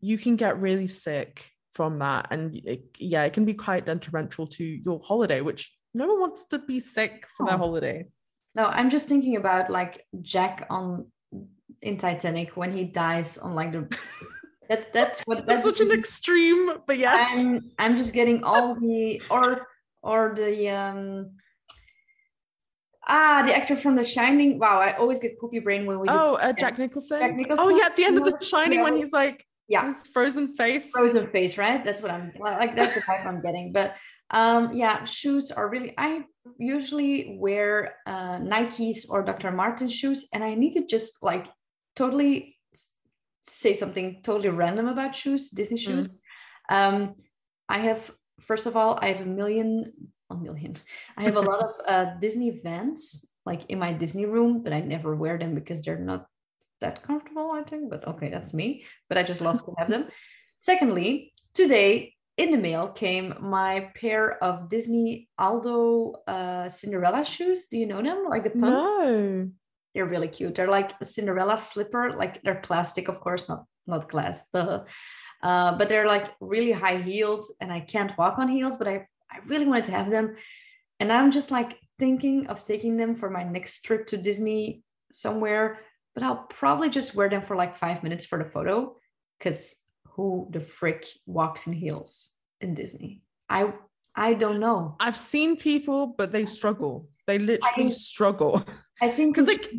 you 0.02 0.18
can 0.18 0.36
get 0.36 0.60
really 0.60 0.88
sick 0.88 1.48
from 1.74 2.00
that 2.00 2.28
and 2.30 2.56
it, 2.56 2.84
yeah 3.00 3.24
it 3.24 3.34
can 3.34 3.46
be 3.46 3.54
quite 3.54 3.86
detrimental 3.86 4.46
to 4.46 4.64
your 4.64 5.00
holiday 5.04 5.42
which 5.42 5.74
no 5.96 6.06
one 6.06 6.20
wants 6.20 6.46
to 6.46 6.60
be 6.60 6.80
sick 6.80 7.26
for 7.36 7.48
their 7.48 7.56
Oh. 7.56 7.66
holiday 7.66 8.06
No, 8.56 8.66
I'm 8.66 8.92
just 8.92 9.08
thinking 9.08 9.38
about 9.38 9.72
like 9.72 10.06
Jack 10.22 10.68
on 10.70 11.08
in 11.82 11.98
Titanic 11.98 12.56
when 12.56 12.72
he 12.72 12.84
dies 12.84 13.38
on 13.40 13.56
like 13.56 13.72
the 13.72 13.88
that 14.70 14.94
that's 14.94 15.22
what 15.22 15.46
that's 15.46 15.66
that's 15.66 15.80
such 15.80 15.82
an 15.82 15.92
extreme 15.92 16.70
but 16.88 16.98
yes 16.98 17.44
I'm 17.44 17.62
I'm 17.80 17.98
just 17.98 18.14
getting 18.14 18.44
all 18.44 18.76
the 18.76 19.22
or 19.30 19.68
or 20.02 20.34
the 20.36 20.70
um 20.70 21.32
ah 23.08 23.44
the 23.46 23.56
actor 23.56 23.76
from 23.76 23.96
The 23.96 24.04
Shining. 24.04 24.60
Wow, 24.60 24.80
I 24.80 24.94
always 24.94 25.20
get 25.20 25.40
poopy 25.40 25.60
brain 25.60 25.86
when 25.86 26.00
we 26.00 26.08
oh 26.10 26.36
uh, 26.36 26.54
jack 26.54 26.78
nicholson 26.78 27.20
Jack 27.20 27.48
oh 27.58 27.78
yeah 27.78 27.86
at 27.86 27.96
the 27.96 28.06
end 28.06 28.18
of 28.18 28.24
the 28.24 28.38
shining 28.44 28.82
when 28.82 28.96
he's 28.96 29.14
like 29.14 29.46
yeah 29.68 29.86
his 29.86 30.08
frozen 30.08 30.56
face 30.56 30.90
frozen 30.92 31.28
face, 31.28 31.58
right? 31.58 31.84
That's 31.84 32.02
what 32.02 32.12
I'm 32.12 32.32
like. 32.40 32.76
That's 32.76 32.96
the 32.96 33.02
type 33.02 33.26
I'm 33.26 33.42
getting. 33.42 33.72
But 33.72 33.96
um, 34.30 34.74
yeah, 34.74 35.04
shoes 35.04 35.52
are 35.52 35.70
really. 35.70 35.94
I 35.98 36.22
usually 36.58 37.38
wear 37.40 37.96
uh, 38.06 38.40
Nikes 38.40 39.06
or 39.10 39.24
Dr. 39.24 39.52
Martens 39.52 39.94
shoes, 39.94 40.28
and 40.34 40.44
I 40.44 40.56
need 40.56 40.74
to 40.74 40.86
just 40.86 41.22
like 41.22 41.48
totally 41.96 42.56
say 43.44 43.74
something 43.74 44.22
totally 44.24 44.50
random 44.50 44.88
about 44.88 45.16
shoes, 45.16 45.50
Disney 45.50 45.78
shoes. 45.78 46.10
Um, 46.70 47.16
I 47.70 47.80
have 47.80 48.12
first 48.40 48.66
of 48.66 48.76
all, 48.76 49.00
I 49.02 49.08
have 49.08 49.22
a 49.22 49.26
million, 49.26 49.94
a 50.30 50.36
million. 50.36 50.76
I 51.18 51.24
have 51.24 51.36
a 51.36 51.42
lot 51.42 51.62
of 51.62 51.76
uh, 51.88 52.06
Disney 52.20 52.52
Vans 52.52 53.30
like 53.46 53.66
in 53.70 53.80
my 53.80 53.92
Disney 53.94 54.26
room, 54.26 54.64
but 54.64 54.74
I 54.74 54.80
never 54.80 55.16
wear 55.16 55.38
them 55.38 55.56
because 55.56 55.82
they're 55.82 56.00
not 56.00 56.28
that 56.80 57.04
comfortable, 57.04 57.52
I 57.52 57.64
think. 57.64 57.90
But 57.90 58.08
okay, 58.08 58.30
that's 58.30 58.54
me. 58.54 58.84
But 59.10 59.18
I 59.18 59.24
just 59.24 59.42
love 59.42 59.64
to 59.66 59.74
have 59.78 59.90
them. 59.90 60.08
Secondly, 60.58 61.34
today 61.54 62.14
in 62.38 62.52
the 62.52 62.58
mail 62.58 62.88
came 62.88 63.36
my 63.42 63.92
pair 63.96 64.42
of 64.44 64.70
Disney 64.70 65.28
Aldo 65.38 66.14
uh, 66.28 66.70
Cinderella 66.70 67.26
shoes. 67.26 67.68
Do 67.68 67.78
you 67.78 67.86
know 67.86 68.02
them? 68.02 68.26
Like 68.30 68.44
the 68.44 68.52
pump? 68.52 68.74
no 68.74 69.52
They're 69.94 70.06
really 70.06 70.28
cute. 70.28 70.56
They're 70.56 70.68
like 70.68 70.94
a 71.02 71.06
Cinderella 71.06 71.58
slipper. 71.58 72.16
Like 72.18 72.42
they're 72.44 72.62
plastic, 72.62 73.08
of 73.10 73.20
course, 73.20 73.48
not 73.50 73.66
not 73.88 74.10
glass. 74.10 74.46
Uh, 75.44 75.78
but 75.78 75.90
they're 75.90 76.08
like 76.08 76.32
really 76.40 76.72
high 76.72 77.02
heeled, 77.02 77.46
and 77.60 77.70
I 77.70 77.82
can't 77.82 78.18
walk 78.18 78.40
on 78.40 78.48
heels. 78.48 78.78
But 78.78 78.88
I 78.88 79.08
I 79.30 79.40
really 79.46 79.68
wanted 79.68 79.84
to 79.86 79.92
have 79.92 80.10
them, 80.10 80.38
and 81.02 81.12
I'm 81.12 81.32
just 81.32 81.52
like 81.52 81.78
thinking 82.00 82.48
of 82.48 82.64
taking 82.66 82.96
them 82.96 83.14
for 83.18 83.30
my 83.30 83.44
next 83.44 83.82
trip 83.82 84.08
to 84.08 84.18
Disney 84.18 84.84
somewhere. 85.12 85.82
But 86.16 86.24
I'll 86.24 86.46
probably 86.50 86.90
just 86.90 87.14
wear 87.14 87.30
them 87.30 87.42
for 87.42 87.58
like 87.58 87.76
five 87.76 88.04
minutes 88.04 88.26
for 88.26 88.38
the 88.42 88.50
photo, 88.50 88.96
because 89.38 89.76
who 90.16 90.48
the 90.52 90.62
frick 90.62 91.08
walks 91.26 91.68
in 91.68 91.74
heels 91.74 92.32
in 92.62 92.74
Disney? 92.74 93.22
I 93.50 93.74
I 94.16 94.36
don't 94.36 94.60
know. 94.60 94.96
i've 95.00 95.18
seen 95.18 95.58
people 95.58 96.14
but 96.18 96.32
they 96.32 96.46
struggle 96.46 97.10
they 97.28 97.40
literally 97.40 97.88
I- 97.88 97.90
struggle. 97.90 98.64
I 99.02 99.10
think 99.10 99.36
because 99.36 99.48
like- 99.54 99.72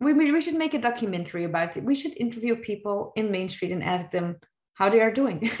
we, 0.00 0.14
we 0.14 0.40
should 0.40 0.54
make 0.54 0.72
a 0.74 0.78
documentary 0.80 1.44
about 1.44 1.76
it. 1.76 1.84
We 1.84 1.94
should 1.94 2.16
interview 2.16 2.56
people 2.56 3.12
in 3.16 3.30
Main 3.30 3.48
Street 3.50 3.70
and 3.72 3.82
ask 3.82 4.10
them 4.10 4.36
how 4.74 4.88
they 4.88 5.00
are 5.00 5.12
doing. 5.12 5.48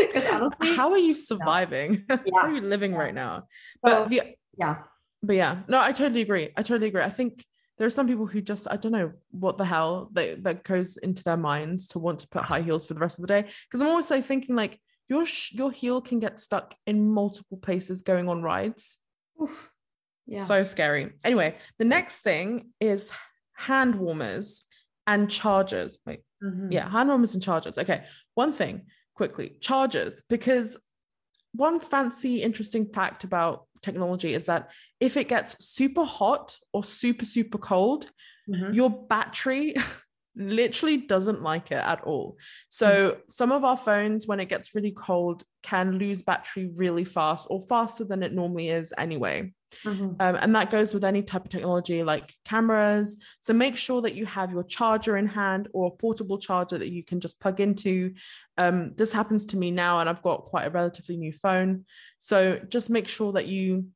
Because 0.00 0.26
honestly, 0.28 0.74
how 0.74 0.90
are 0.90 0.98
you 0.98 1.14
surviving? 1.14 2.04
How 2.10 2.18
are 2.34 2.52
you 2.52 2.60
living 2.60 2.92
Yeah. 2.92 2.98
right 2.98 3.14
now? 3.14 3.44
So, 3.84 4.02
but 4.02 4.08
the 4.10 4.22
yeah, 4.58 4.76
but 5.22 5.36
yeah 5.36 5.62
no 5.68 5.80
i 5.80 5.92
totally 5.92 6.20
agree. 6.20 6.50
I 6.56 6.62
totally 6.62 6.88
agree. 6.88 7.02
I 7.02 7.10
think 7.10 7.44
there 7.78 7.86
are 7.86 7.90
some 7.90 8.06
people 8.06 8.26
who 8.26 8.40
just 8.40 8.66
i 8.70 8.76
don't 8.76 8.92
know 8.92 9.12
what 9.30 9.56
the 9.56 9.64
hell 9.64 10.10
that, 10.12 10.42
that 10.44 10.62
goes 10.64 10.96
into 10.98 11.22
their 11.24 11.36
minds 11.36 11.86
to 11.88 11.98
want 11.98 12.18
to 12.20 12.28
put 12.28 12.42
high 12.42 12.60
heels 12.62 12.84
for 12.84 12.94
the 12.94 13.00
rest 13.00 13.18
of 13.18 13.22
the 13.22 13.28
day. 13.28 13.42
Because 13.66 13.80
i'm 13.82 13.88
also 13.88 14.20
thinking 14.20 14.54
like 14.56 14.80
your 15.08 15.24
sh- 15.24 15.52
your 15.52 15.70
heel 15.72 16.00
can 16.00 16.18
get 16.20 16.38
stuck 16.40 16.74
in 16.86 17.08
multiple 17.10 17.56
places 17.58 18.02
going 18.02 18.28
on 18.28 18.42
rides. 18.42 18.98
Oof. 19.40 19.70
Yeah. 20.26 20.38
so 20.38 20.64
scary. 20.64 21.12
Anyway 21.24 21.56
the 21.78 21.84
next 21.84 22.20
thing 22.20 22.70
is 22.80 23.10
hand 23.54 23.94
warmers 23.96 24.64
and 25.06 25.30
chargers. 25.30 25.98
Wait 26.06 26.20
Mhm. 26.42 26.72
yeah 26.72 26.88
hand 26.90 27.08
warmers 27.08 27.34
and 27.34 27.42
chargers. 27.42 27.78
Okay 27.78 28.04
one 28.34 28.52
thing 28.52 28.82
quickly 29.14 29.56
chargers 29.60 30.22
because 30.28 30.76
one 31.54 31.78
fancy 31.78 32.42
interesting 32.42 32.86
fact 32.92 33.22
about 33.24 33.66
technology 33.80 34.34
is 34.34 34.46
that 34.46 34.70
if 34.98 35.16
it 35.16 35.28
gets 35.28 35.64
super 35.64 36.04
hot 36.04 36.56
or 36.72 36.82
super 36.82 37.24
super 37.24 37.58
cold 37.58 38.10
Mhm. 38.48 38.74
your 38.74 38.90
battery 39.06 39.74
literally 40.36 40.96
doesn't 40.96 41.42
like 41.42 41.70
it 41.70 41.76
at 41.92 42.02
all. 42.02 42.36
So 42.68 43.18
some 43.28 43.52
of 43.52 43.64
our 43.64 43.76
phones 43.76 44.26
when 44.26 44.40
it 44.40 44.46
gets 44.48 44.74
really 44.74 44.90
cold 44.90 45.44
can 45.62 45.92
lose 45.98 46.22
battery 46.22 46.70
really 46.76 47.04
fast 47.04 47.46
or 47.50 47.60
faster 47.60 48.04
than 48.04 48.22
it 48.24 48.32
normally 48.32 48.68
is 48.70 48.92
anyway 48.98 49.52
Mhm. 49.84 50.16
um, 50.20 50.36
and 50.36 50.54
that 50.54 50.70
goes 50.70 50.94
with 50.94 51.04
any 51.04 51.22
type 51.22 51.44
of 51.44 51.50
technology 51.50 52.02
like 52.02 52.34
cameras. 52.44 53.20
So 53.40 53.52
make 53.52 53.76
sure 53.76 54.02
that 54.02 54.14
you 54.14 54.26
have 54.26 54.52
your 54.52 54.64
charger 54.64 55.16
in 55.16 55.26
hand 55.26 55.68
or 55.72 55.86
a 55.86 55.90
portable 55.90 56.38
charger 56.38 56.78
that 56.78 56.90
you 56.90 57.02
can 57.04 57.20
just 57.20 57.40
plug 57.40 57.60
into. 57.60 58.14
Um, 58.58 58.92
this 58.96 59.12
happens 59.12 59.46
to 59.46 59.56
me 59.56 59.70
now, 59.70 60.00
and 60.00 60.08
I've 60.08 60.22
got 60.22 60.44
quite 60.44 60.66
a 60.66 60.70
relatively 60.70 61.16
new 61.16 61.32
phone. 61.32 61.84
So 62.18 62.60
just 62.68 62.90
make 62.90 63.08
sure 63.08 63.32
that 63.32 63.46
you 63.46 63.86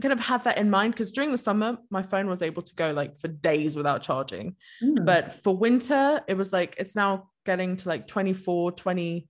kind 0.00 0.12
of 0.12 0.20
have 0.20 0.44
that 0.44 0.58
in 0.58 0.70
mind 0.70 0.92
because 0.92 1.10
during 1.10 1.32
the 1.32 1.38
summer, 1.38 1.76
my 1.90 2.02
phone 2.02 2.28
was 2.28 2.42
able 2.42 2.62
to 2.62 2.74
go 2.74 2.92
like 2.92 3.16
for 3.16 3.28
days 3.28 3.76
without 3.76 4.02
charging. 4.02 4.54
Mm. 4.82 5.04
But 5.04 5.32
for 5.32 5.56
winter, 5.56 6.22
it 6.28 6.34
was 6.34 6.52
like 6.52 6.76
it's 6.78 6.94
now 6.94 7.30
getting 7.44 7.76
to 7.78 7.88
like 7.88 8.06
24, 8.06 8.72
20, 8.72 9.28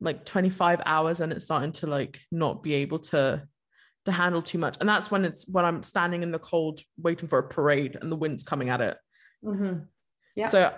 like 0.00 0.24
25 0.24 0.80
hours, 0.86 1.20
and 1.20 1.32
it's 1.32 1.44
starting 1.44 1.72
to 1.72 1.86
like 1.86 2.20
not 2.30 2.62
be 2.62 2.74
able 2.74 3.00
to 3.00 3.46
to 4.06 4.12
handle 4.12 4.42
too 4.42 4.58
much. 4.58 4.76
And 4.80 4.88
that's 4.88 5.10
when 5.10 5.24
it's 5.24 5.48
when 5.48 5.64
I'm 5.64 5.82
standing 5.82 6.22
in 6.22 6.30
the 6.30 6.38
cold 6.38 6.80
waiting 6.98 7.28
for 7.28 7.38
a 7.38 7.48
parade 7.48 7.96
and 8.00 8.10
the 8.10 8.16
wind's 8.16 8.42
coming 8.42 8.68
at 8.70 8.80
it. 8.80 8.96
Mhm. 9.44 9.86
Yeah. 10.34 10.46
So 10.48 10.72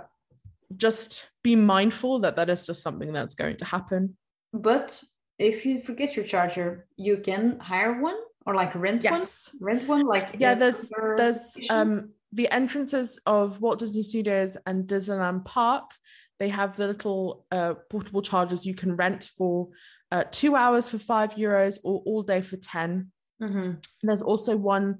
just 0.76 1.26
be 1.42 1.54
mindful 1.56 2.20
that 2.20 2.36
that 2.36 2.48
is 2.48 2.66
just 2.66 2.82
something 2.82 3.12
that's 3.12 3.34
going 3.34 3.56
to 3.58 3.64
happen. 3.64 4.16
But 4.52 5.02
if 5.38 5.64
you 5.66 5.78
forget 5.78 6.16
your 6.16 6.24
charger, 6.24 6.86
you 6.96 7.18
can 7.18 7.58
hire 7.60 8.00
one 8.00 8.16
or 8.46 8.54
like 8.54 8.74
rent 8.74 9.04
Yes. 9.04 9.50
one. 9.58 9.76
Rent 9.76 9.88
one, 9.88 10.06
like 10.06 10.36
Yeah, 10.38 10.54
there's 10.54 10.90
there's 11.16 11.56
um 11.70 12.10
the 12.32 12.48
entrances 12.48 13.20
of 13.26 13.60
Walt 13.60 13.78
Disney 13.78 14.02
Studios 14.02 14.56
and 14.66 14.86
Disneyland 14.88 15.44
Park. 15.44 15.90
They 16.38 16.48
have 16.48 16.76
the 16.76 16.88
little 16.88 17.46
uh, 17.52 17.74
portable 17.88 18.22
chargers 18.22 18.66
you 18.66 18.74
can 18.74 18.96
rent 18.96 19.30
for 19.36 19.68
uh, 20.10 20.24
two 20.30 20.56
hours 20.56 20.88
for 20.88 20.98
five 20.98 21.34
euros 21.34 21.78
or 21.84 22.02
all 22.04 22.22
day 22.22 22.40
for 22.40 22.56
10. 22.56 23.12
Mhm. 23.42 23.84
There's 24.02 24.22
also 24.22 24.56
one 24.56 24.99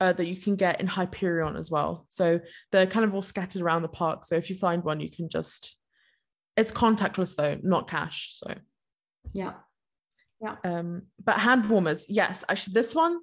uh, 0.00 0.12
that 0.12 0.26
you 0.26 0.36
can 0.36 0.56
get 0.56 0.80
in 0.80 0.86
Hyperion 0.86 1.56
as 1.56 1.70
well. 1.70 2.06
So 2.10 2.40
they're 2.72 2.86
kind 2.86 3.04
of 3.04 3.14
all 3.14 3.22
scattered 3.22 3.62
around 3.62 3.82
the 3.82 3.88
park. 3.88 4.24
So 4.24 4.34
if 4.36 4.50
you 4.50 4.56
find 4.56 4.82
one, 4.84 5.00
you 5.00 5.08
can 5.08 5.28
just, 5.28 5.76
it's 6.56 6.72
contactless 6.72 7.36
though, 7.36 7.58
not 7.62 7.88
cash. 7.88 8.34
So, 8.34 8.54
Yeah. 9.32 9.54
um, 10.64 11.02
but 11.24 11.38
hand 11.38 11.68
warmers, 11.70 12.06
yes, 12.08 12.44
actually, 12.48 12.74
this 12.74 12.94
one, 12.94 13.18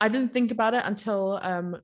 I 0.00 0.08
didn't 0.08 0.32
think 0.32 0.50
about 0.50 0.74
it 0.74 0.82
until 0.84 1.38
um, 1.42 1.76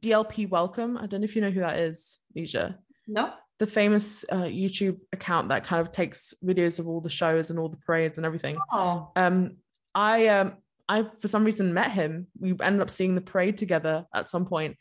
DLP 0.00 0.48
Welcome. 0.48 0.96
I 0.98 1.06
don't 1.06 1.20
know 1.20 1.24
if 1.26 1.36
you 1.36 1.42
know 1.42 1.50
who 1.50 1.60
that 1.60 1.78
is, 1.78 2.18
Leisha. 2.36 2.76
No. 3.06 3.32
the 3.58 3.66
famous 3.66 4.24
uh, 4.30 4.42
YouTube 4.42 4.98
account 5.12 5.48
that 5.50 5.64
kind 5.64 5.80
of 5.80 5.92
takes 5.92 6.34
videos 6.44 6.78
of 6.80 6.88
all 6.88 7.00
the 7.00 7.08
shows 7.08 7.50
and 7.50 7.58
all 7.58 7.68
the 7.68 7.76
parades 7.76 8.18
and 8.18 8.26
everything. 8.26 8.56
Oh. 8.72 9.10
Um, 9.14 9.58
I 9.94 10.26
um, 10.26 10.54
I 10.88 11.04
for 11.20 11.28
some 11.28 11.44
reason 11.44 11.74
met 11.74 11.92
him. 11.92 12.28
We 12.38 12.54
ended 12.62 12.80
up 12.80 12.90
seeing 12.90 13.14
the 13.14 13.20
parade 13.20 13.58
together 13.58 14.06
at 14.14 14.30
some 14.30 14.46
point, 14.46 14.76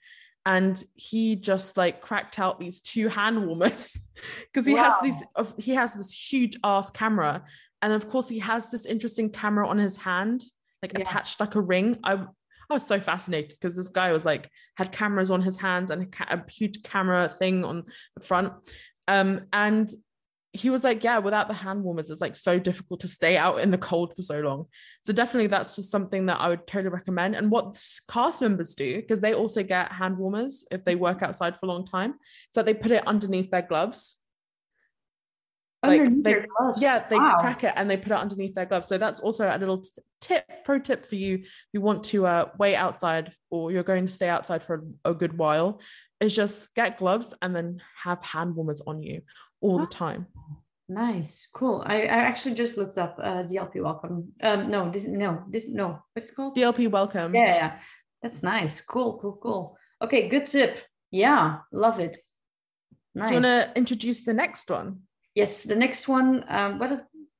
and 0.46 0.82
he 0.96 1.36
just 1.36 1.78
like 1.78 2.02
cracked 2.02 2.40
out 2.40 2.60
these 2.60 2.82
two 2.82 3.08
hand 3.08 3.46
warmers 3.46 3.98
because 4.54 4.66
he 4.66 4.76
wow. 4.76 4.84
has 4.84 4.94
these. 5.02 5.24
Uh, 5.36 5.46
he 5.58 5.76
has 5.76 5.94
this 5.94 6.12
huge 6.12 6.58
ass 6.64 6.90
camera, 6.90 7.44
and 7.82 7.94
of 7.94 8.08
course 8.10 8.30
he 8.30 8.40
has 8.40 8.70
this 8.70 8.86
interesting 8.86 9.30
camera 9.30 9.68
on 9.68 9.78
his 9.78 9.98
hand, 9.98 10.42
like 10.82 10.94
yeah. 10.94 11.02
attached 11.02 11.40
like 11.40 11.56
a 11.56 11.62
ring. 11.62 11.98
I 12.04 12.26
I 12.70 12.74
was 12.74 12.86
so 12.86 13.00
fascinated 13.00 13.52
because 13.52 13.76
this 13.76 13.90
guy 13.90 14.12
was 14.12 14.26
like 14.26 14.50
had 14.76 14.92
cameras 14.92 15.32
on 15.32 15.42
his 15.42 15.58
hands 15.58 15.92
and 15.92 16.04
a, 16.04 16.06
ca- 16.06 16.28
a 16.30 16.52
huge 16.52 16.84
camera 16.84 17.30
thing 17.30 17.64
on 17.64 17.84
the 18.16 18.26
front. 18.26 18.54
Um, 19.08 19.42
and 19.54 19.88
he 20.56 20.70
was 20.70 20.84
like, 20.84 21.04
yeah, 21.04 21.18
without 21.18 21.48
the 21.48 21.54
hand 21.54 21.84
warmers, 21.84 22.10
it's 22.10 22.22
like 22.22 22.36
so 22.36 22.58
difficult 22.58 23.02
to 23.02 23.08
stay 23.08 23.38
out 23.38 23.60
in 23.60 23.72
the 23.72 23.78
cold 23.78 24.16
for 24.16 24.22
so 24.22 24.40
long. 24.40 24.66
So 25.04 25.14
definitely 25.14 25.48
that's 25.48 25.76
just 25.76 25.92
something 25.92 26.26
that 26.28 26.40
I 26.40 26.50
would 26.50 26.66
totally 26.66 26.94
recommend. 26.94 27.36
And 27.36 27.52
what 27.52 27.78
cast 28.10 28.42
members 28.42 28.74
do, 28.76 29.02
because 29.02 29.22
they 29.22 29.34
also 29.34 29.64
get 29.64 29.92
hand 29.92 30.18
warmers 30.18 30.66
if 30.72 30.84
they 30.84 30.96
work 30.96 31.22
outside 31.22 31.58
for 31.58 31.66
a 31.66 31.70
long 31.70 31.86
time, 31.86 32.16
so 32.52 32.64
they 32.64 32.74
put 32.74 32.92
it 32.92 33.06
underneath 33.08 33.52
their 33.52 33.64
gloves 33.64 34.16
like 35.88 36.24
they, 36.24 36.44
yeah 36.78 37.06
they 37.10 37.18
wow. 37.18 37.38
crack 37.40 37.64
it 37.64 37.74
and 37.76 37.90
they 37.90 37.98
put 37.98 38.12
it 38.12 38.18
underneath 38.18 38.56
their 38.56 38.66
gloves 38.66 38.88
so 38.88 38.98
that's 38.98 39.20
also 39.20 39.48
a 39.48 39.58
little 39.58 39.84
tip 40.20 40.44
pro 40.64 40.80
tip 40.80 41.06
for 41.06 41.16
you 41.16 41.36
if 41.36 41.50
you 41.74 41.82
want 41.82 42.04
to 42.04 42.26
uh, 42.26 42.50
wait 42.58 42.76
outside 42.76 43.32
or 43.50 43.72
you're 43.72 43.84
going 43.84 44.06
to 44.06 44.12
stay 44.12 44.30
outside 44.30 44.64
for 44.64 44.84
a 45.04 45.14
good 45.14 45.38
while 45.38 45.80
is 46.20 46.36
just 46.36 46.74
get 46.76 46.98
gloves 46.98 47.34
and 47.42 47.56
then 47.56 47.82
have 48.02 48.24
hand 48.24 48.56
warmers 48.56 48.82
on 48.88 49.02
you 49.02 49.22
all 49.65 49.79
the 49.79 49.88
time. 49.88 50.27
nice. 50.88 51.50
Cool. 51.53 51.84
I, 51.86 52.01
I 52.03 52.19
actually 52.29 52.55
just 52.55 52.77
looked 52.77 52.98
up 52.98 53.17
uh, 53.22 53.43
dlp 53.50 53.81
welcome. 53.81 54.15
Um 54.43 54.69
no 54.69 54.91
this 54.91 55.05
no 55.07 55.43
this 55.50 55.67
no. 55.67 55.88
What's 56.13 56.29
it 56.29 56.36
called? 56.36 56.55
Dlp 56.55 56.91
welcome. 56.91 57.34
Yeah, 57.34 57.55
yeah 57.62 57.72
that's 58.22 58.43
nice. 58.43 58.81
Cool 58.81 59.17
cool 59.19 59.38
cool. 59.41 59.77
Okay 60.03 60.29
good 60.29 60.45
tip. 60.48 60.77
Yeah 61.10 61.60
love 61.72 62.00
it. 62.00 62.15
Nice 63.15 63.29
do 63.29 63.36
you 63.36 63.41
want 63.41 63.53
to 63.62 63.77
introduce 63.81 64.24
the 64.24 64.34
next 64.34 64.69
one? 64.69 64.89
Yes 65.34 65.63
the 65.63 65.79
next 65.86 66.07
one 66.07 66.45
um 66.48 66.77
but 66.79 66.91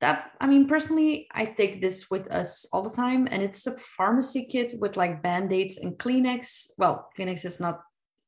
that 0.02 0.32
i 0.42 0.46
mean 0.52 0.68
personally 0.68 1.26
i 1.32 1.46
take 1.46 1.80
this 1.82 2.12
with 2.12 2.26
us 2.30 2.68
all 2.74 2.84
the 2.84 2.96
time 3.04 3.28
and 3.32 3.42
it's 3.42 3.66
a 3.66 3.74
pharmacy 3.98 4.46
kit 4.52 4.74
with 4.82 4.98
like 4.98 5.22
band-aids 5.22 5.78
and 5.78 5.98
kleenex. 5.98 6.68
Well 6.78 6.96
kleenex 7.16 7.46
is 7.46 7.60
not 7.60 7.82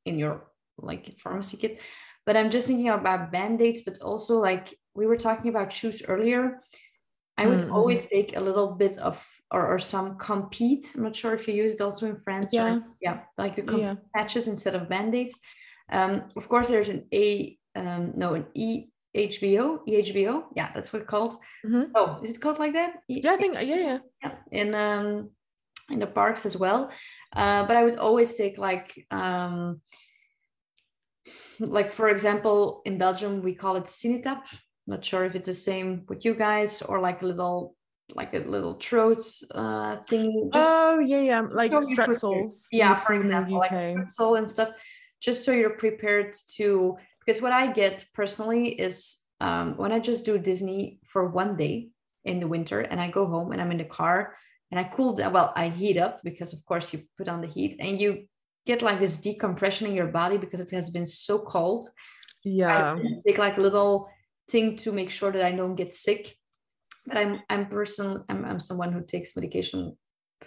in 0.05 0.19
your 0.19 0.47
like 0.77 1.03
pharmacy 1.19 1.57
kit 1.57 1.79
but 2.27 2.37
i'm 2.37 2.51
just 2.51 2.67
thinking 2.67 2.89
about 2.89 3.31
band-aids 3.31 3.81
but 3.81 3.97
also 4.01 4.37
like 4.39 4.77
we 4.93 5.07
were 5.07 5.17
talking 5.17 5.49
about 5.49 5.73
shoes 5.73 6.03
earlier 6.07 6.61
i 7.37 7.47
would 7.47 7.61
mm-hmm. 7.61 7.73
always 7.73 8.05
take 8.05 8.35
a 8.35 8.39
little 8.39 8.71
bit 8.75 8.97
of 8.97 9.25
or, 9.49 9.65
or 9.65 9.79
some 9.79 10.17
Compeed 10.17 10.85
i'm 10.93 11.03
not 11.03 11.15
sure 11.15 11.33
if 11.33 11.47
you 11.47 11.55
use 11.55 11.73
it 11.73 11.81
also 11.81 12.05
in 12.05 12.17
france 12.17 12.53
yeah 12.53 12.75
or, 12.75 12.83
yeah 13.01 13.19
like 13.39 13.55
the 13.55 13.77
yeah. 13.77 13.95
patches 14.13 14.47
instead 14.47 14.75
of 14.75 14.89
band-aids 14.89 15.39
um, 15.89 16.23
of 16.35 16.47
course 16.49 16.67
there's 16.67 16.89
an 16.89 17.07
a 17.13 17.57
um, 17.75 18.11
no 18.15 18.33
an 18.33 18.45
e 18.53 18.87
HBO, 19.15 19.79
EHBO. 19.87 20.43
Yeah, 20.55 20.69
that's 20.73 20.93
what 20.93 21.01
it's 21.01 21.09
called. 21.09 21.37
Mm-hmm. 21.65 21.91
Oh, 21.95 22.19
is 22.23 22.31
it 22.31 22.41
called 22.41 22.59
like 22.59 22.73
that? 22.73 22.97
Yeah, 23.07 23.31
I 23.31 23.37
think 23.37 23.55
yeah, 23.55 23.61
yeah. 23.63 23.97
Yeah, 24.21 24.31
in 24.51 24.75
um 24.75 25.31
in 25.89 25.99
the 25.99 26.07
parks 26.07 26.45
as 26.45 26.57
well. 26.57 26.91
Uh, 27.33 27.65
but 27.65 27.75
I 27.75 27.83
would 27.83 27.97
always 27.97 28.33
take 28.33 28.57
like 28.57 29.05
um 29.11 29.81
like 31.59 31.91
for 31.91 32.09
example 32.09 32.81
in 32.85 32.97
Belgium 32.97 33.41
we 33.41 33.53
call 33.53 33.75
it 33.75 33.85
Cinetap. 33.85 34.43
Not 34.85 35.03
sure 35.03 35.25
if 35.25 35.35
it's 35.35 35.47
the 35.47 35.53
same 35.53 36.03
with 36.07 36.23
you 36.23 36.33
guys 36.33 36.81
or 36.81 36.99
like 36.99 37.21
a 37.21 37.25
little 37.25 37.75
like 38.15 38.33
a 38.33 38.39
little 38.39 38.75
throat 38.75 39.21
uh 39.51 39.97
thing. 40.09 40.49
Just 40.53 40.69
oh 40.71 40.99
yeah, 40.99 41.21
yeah, 41.21 41.41
like 41.51 41.71
Stretzels. 41.71 42.67
Yeah, 42.71 43.03
for 43.05 43.13
example, 43.13 43.57
like 43.57 43.71
Strepsil 43.71 44.37
and 44.37 44.49
stuff. 44.49 44.69
Just 45.19 45.43
so 45.43 45.51
you're 45.51 45.71
prepared 45.71 46.35
to 46.55 46.97
because 47.25 47.41
what 47.41 47.51
I 47.51 47.71
get 47.71 48.05
personally 48.13 48.69
is 48.69 49.17
um, 49.39 49.75
when 49.77 49.91
I 49.91 49.99
just 49.99 50.25
do 50.25 50.37
Disney 50.37 50.99
for 51.05 51.27
one 51.27 51.57
day 51.57 51.89
in 52.25 52.39
the 52.39 52.47
winter 52.47 52.81
and 52.81 52.99
I 52.99 53.09
go 53.09 53.25
home 53.25 53.51
and 53.51 53.61
I'm 53.61 53.71
in 53.71 53.77
the 53.77 53.85
car 53.85 54.35
and 54.71 54.79
I 54.79 54.83
cool 54.83 55.13
down. 55.13 55.33
Well, 55.33 55.53
I 55.55 55.69
heat 55.69 55.97
up 55.97 56.21
because, 56.23 56.53
of 56.53 56.63
course, 56.65 56.93
you 56.93 57.03
put 57.17 57.27
on 57.27 57.41
the 57.41 57.47
heat 57.47 57.77
and 57.79 57.99
you 57.99 58.25
get 58.67 58.81
like 58.81 58.99
this 58.99 59.17
decompression 59.17 59.87
in 59.87 59.93
your 59.93 60.07
body 60.07 60.37
because 60.37 60.59
it 60.59 60.69
has 60.71 60.89
been 60.89 61.05
so 61.05 61.39
cold. 61.39 61.89
Yeah. 62.43 62.95
I 62.95 63.19
take 63.25 63.37
like 63.37 63.57
a 63.57 63.61
little 63.61 64.09
thing 64.51 64.75
to 64.77 64.91
make 64.91 65.09
sure 65.09 65.31
that 65.31 65.41
I 65.41 65.51
don't 65.53 65.75
get 65.75 65.93
sick. 65.93 66.35
But 67.07 67.17
I'm 67.17 67.39
I'm 67.49 67.67
person 67.67 68.23
I'm, 68.29 68.43
I'm 68.45 68.59
someone 68.59 68.91
who 68.91 69.01
takes 69.01 69.35
medication 69.35 69.97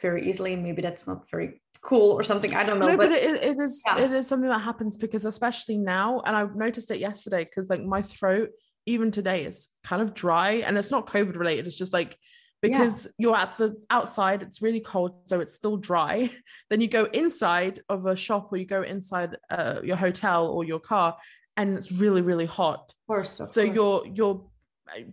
very 0.01 0.29
easily. 0.29 0.55
Maybe 0.57 0.83
that's 0.83 1.07
not 1.07 1.25
very 1.31 1.63
cool 1.81 2.13
or 2.13 2.23
something. 2.23 2.55
I 2.55 2.65
don't 2.65 2.79
know. 2.79 2.87
No, 2.87 2.97
but, 2.97 3.09
but 3.09 3.19
it, 3.19 3.43
it 3.43 3.59
is 3.59 3.83
yeah. 3.87 4.05
it 4.05 4.13
is 4.13 4.29
something 4.29 4.51
that 4.51 4.61
happens 4.61 4.99
because 4.99 5.25
especially 5.25 5.79
now, 5.79 6.21
and 6.27 6.37
I 6.37 6.45
noticed 6.55 6.91
it 6.91 7.01
yesterday 7.01 7.45
because 7.45 7.71
like 7.71 7.83
my 7.83 8.03
throat 8.03 8.51
even 8.87 9.11
today 9.11 9.45
is 9.45 9.69
kind 9.85 10.03
of 10.03 10.13
dry, 10.13 10.53
and 10.67 10.77
it's 10.77 10.91
not 10.91 11.07
COVID 11.07 11.37
related. 11.37 11.67
It's 11.67 11.79
just 11.79 11.95
like 11.95 12.19
because 12.63 13.07
yeah. 13.07 13.13
you're 13.19 13.37
at 13.37 13.57
the 13.59 13.77
outside, 13.91 14.43
it's 14.43 14.61
really 14.61 14.81
cold, 14.81 15.13
so 15.25 15.41
it's 15.41 15.55
still 15.55 15.77
dry. 15.77 16.31
then 16.71 16.81
you 16.81 16.89
go 16.89 17.05
inside 17.07 17.83
of 17.89 18.07
a 18.07 18.17
shop 18.17 18.49
or 18.53 18.59
you 18.59 18.67
go 18.67 18.83
inside 18.83 19.37
uh, 19.51 19.81
your 19.83 19.97
hotel 19.97 20.49
or 20.49 20.65
your 20.65 20.81
car, 20.81 21.17
and 21.57 21.77
it's 21.77 21.93
really 21.93 22.23
really 22.23 22.47
hot. 22.47 22.93
Of 23.09 23.15
course. 23.15 23.41
Of 23.41 23.47
so 23.47 23.65
course. 23.65 23.75
you're 23.75 24.07
you're 24.15 24.51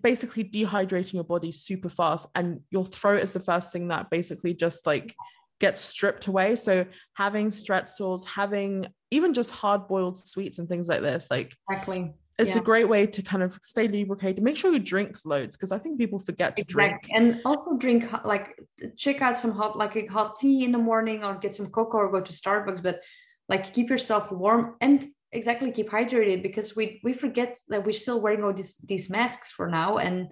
basically 0.02 0.44
dehydrating 0.44 1.14
your 1.14 1.24
body 1.24 1.52
super 1.52 1.90
fast 1.90 2.28
and 2.34 2.60
your 2.72 2.84
throat 2.84 3.22
is 3.22 3.34
the 3.34 3.40
first 3.40 3.72
thing 3.72 3.90
that 3.90 4.10
basically 4.10 4.54
just 4.54 4.88
like 4.88 5.14
gets 5.60 5.82
stripped 5.82 6.28
away. 6.28 6.56
So 6.56 6.86
having 7.14 7.48
Stretzels, 7.48 8.26
having 8.26 8.88
even 9.12 9.34
just 9.34 9.52
hard 9.52 9.88
boiled 9.88 10.18
sweets 10.18 10.60
and 10.60 10.70
things 10.70 10.88
like 10.88 11.02
this, 11.02 11.30
like 11.32 11.56
exactly. 11.70 12.14
It's 12.40 12.54
yeah. 12.54 12.62
a 12.62 12.64
great 12.64 12.88
way 12.88 13.08
to 13.08 13.22
kind 13.24 13.42
of 13.42 13.58
stay 13.64 13.88
lubricated. 13.88 14.44
Make 14.44 14.58
sure 14.58 14.72
you 14.72 14.80
drink 14.80 15.18
loads 15.26 15.56
because 15.56 15.72
I 15.72 15.80
think 15.80 15.98
people 15.98 16.20
forget 16.20 16.56
to 16.58 16.62
exactly. 16.62 17.10
drink. 17.10 17.34
And 17.34 17.42
also 17.46 17.78
drink 17.78 18.06
like 18.24 18.60
check 18.96 19.22
out 19.22 19.40
some 19.40 19.52
hot 19.52 19.76
like 19.76 19.96
a 19.96 20.06
hot 20.06 20.38
tea 20.40 20.64
in 20.64 20.72
the 20.72 20.78
morning 20.78 21.24
or 21.24 21.36
get 21.36 21.56
some 21.56 21.68
cocoa 21.68 21.98
or 21.98 22.12
go 22.12 22.22
to 22.22 22.32
Starbucks. 22.32 22.84
But 22.84 23.02
like 23.50 23.74
keep 23.74 23.90
yourself 23.90 24.32
warm 24.32 24.76
and 24.82 25.04
exactly 25.32 25.72
keep 25.72 25.90
hydrated 25.90 26.44
because 26.44 26.76
we 26.76 27.02
we 27.04 27.14
forget 27.14 27.58
that 27.70 27.84
we're 27.84 27.92
still 27.92 28.22
wearing 28.22 28.44
all 28.44 28.54
these 28.54 28.76
these 28.86 29.10
masks 29.10 29.52
for 29.52 29.68
now. 29.68 29.98
And 29.98 30.28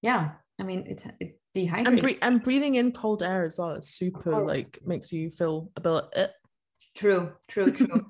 yeah, 0.00 0.30
I 0.60 0.62
mean 0.62 0.86
it, 0.86 1.02
it 1.18 1.40
dehydrates. 1.56 1.86
And, 1.88 2.00
bre- 2.00 2.22
and 2.22 2.42
breathing 2.42 2.76
in 2.76 2.92
cold 2.92 3.24
air 3.24 3.44
as 3.44 3.58
well. 3.58 3.70
It's 3.70 3.88
super 3.88 4.44
like 4.44 4.78
makes 4.84 5.12
you 5.12 5.30
feel 5.30 5.72
a 5.76 5.80
bit. 5.80 6.04
Uh. 6.14 6.26
True, 6.94 7.32
true, 7.48 7.72
true. 7.72 8.06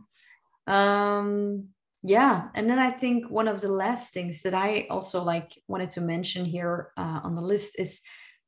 um, 0.67 1.69
yeah, 2.03 2.49
and 2.55 2.69
then 2.69 2.79
I 2.79 2.91
think 2.91 3.31
one 3.31 3.49
of 3.49 3.61
the 3.61 3.71
last 3.71 4.13
things 4.13 4.43
that 4.43 4.55
I 4.55 4.87
also 4.91 5.23
like 5.23 5.53
wanted 5.69 5.91
to 5.91 6.01
mention 6.01 6.45
here 6.45 6.91
uh, 6.97 7.21
on 7.23 7.35
the 7.35 7.41
list 7.41 7.79
is 7.79 8.03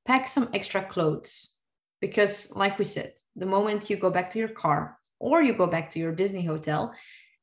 pack 0.07 0.29
some 0.29 0.51
extra 0.53 0.85
clothes 0.85 1.57
because, 2.01 2.55
like 2.55 2.79
we 2.79 2.85
said, 2.85 3.13
the 3.37 3.47
moment 3.47 3.89
you 3.89 3.97
go 3.97 4.11
back 4.11 4.31
to 4.31 4.39
your 4.39 4.49
car 4.49 4.99
or 5.21 5.43
you 5.43 5.55
go 5.55 5.67
back 5.67 5.91
to 5.91 5.99
your 5.99 6.15
Disney 6.15 6.45
hotel, 6.45 6.93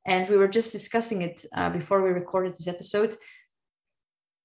and 0.06 0.30
we 0.30 0.38
were 0.38 0.48
just 0.48 0.72
discussing 0.72 1.22
it 1.22 1.46
uh, 1.56 1.70
before 1.70 2.02
we 2.02 2.10
recorded 2.10 2.54
this 2.54 2.68
episode 2.68 3.16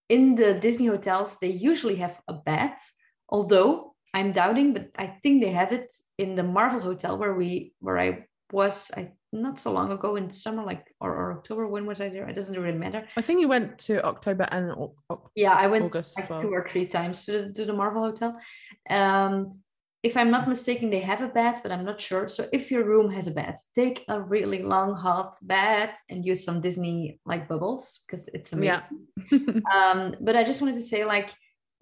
in 0.09 0.35
the 0.35 0.55
Disney 0.55 0.87
hotels, 0.87 1.38
they 1.38 1.48
usually 1.48 1.96
have 1.96 2.20
a 2.29 2.35
bed, 2.35 2.74
although 3.29 3.94
I'm 4.14 4.33
doubting, 4.33 4.72
but 4.72 4.90
I 4.96 5.18
think 5.22 5.42
they 5.42 5.50
have 5.50 5.72
it 5.72 5.92
in 6.18 6.37
the 6.37 6.42
Marvel 6.42 6.81
hotel 6.81 7.18
where 7.18 7.35
we 7.35 7.72
where 7.81 7.98
I 7.98 8.26
was 8.52 8.90
I 8.96 9.12
not 9.32 9.59
so 9.59 9.72
long 9.72 9.92
ago 9.92 10.16
in 10.16 10.30
summer, 10.30 10.64
like 10.64 10.94
or, 11.00 11.12
or 11.14 11.32
October. 11.32 11.66
When 11.66 11.87
was 11.87 12.00
I 12.00 12.09
there? 12.09 12.28
It 12.28 12.35
doesn't 12.35 12.59
really 12.59 12.78
matter. 12.78 13.06
I 13.16 13.22
think 13.22 13.40
you 13.40 13.48
went 13.48 13.78
to 13.80 14.04
October 14.04 14.48
and 14.50 14.70
o- 14.72 15.30
yeah, 15.35 15.52
I 15.52 15.66
went 15.66 15.85
August 15.85 16.18
like 16.18 16.30
well. 16.30 16.42
two 16.42 16.52
or 16.52 16.66
three 16.68 16.87
times 16.87 17.26
to, 17.26 17.52
to 17.52 17.64
the 17.64 17.72
Marvel 17.72 18.02
hotel. 18.02 18.38
Um, 18.88 19.61
if 20.02 20.16
I'm 20.16 20.30
not 20.30 20.48
mistaken, 20.48 20.88
they 20.88 21.00
have 21.00 21.22
a 21.22 21.28
bed, 21.28 21.59
but 21.62 21.72
I'm 21.72 21.85
not 21.85 22.00
sure. 22.00 22.28
So 22.28 22.46
if 22.52 22.70
your 22.70 22.85
room 22.85 23.11
has 23.11 23.26
a 23.26 23.32
bed, 23.32 23.56
take 23.74 24.04
a 24.09 24.20
really 24.20 24.62
long 24.62 24.94
hot 24.94 25.35
bed 25.42 25.94
and 26.11 26.24
use 26.24 26.44
some 26.44 26.61
Disney 26.61 27.18
like 27.26 27.48
bubbles 27.48 28.04
because 28.06 28.28
it's 28.32 28.52
amazing. 28.52 28.82
Yeah. 29.32 29.38
um, 29.74 30.14
but 30.20 30.37
I 30.37 30.44
just 30.44 30.61
wanted 30.61 30.76
to 30.76 30.82
say 30.82 31.04
like 31.04 31.35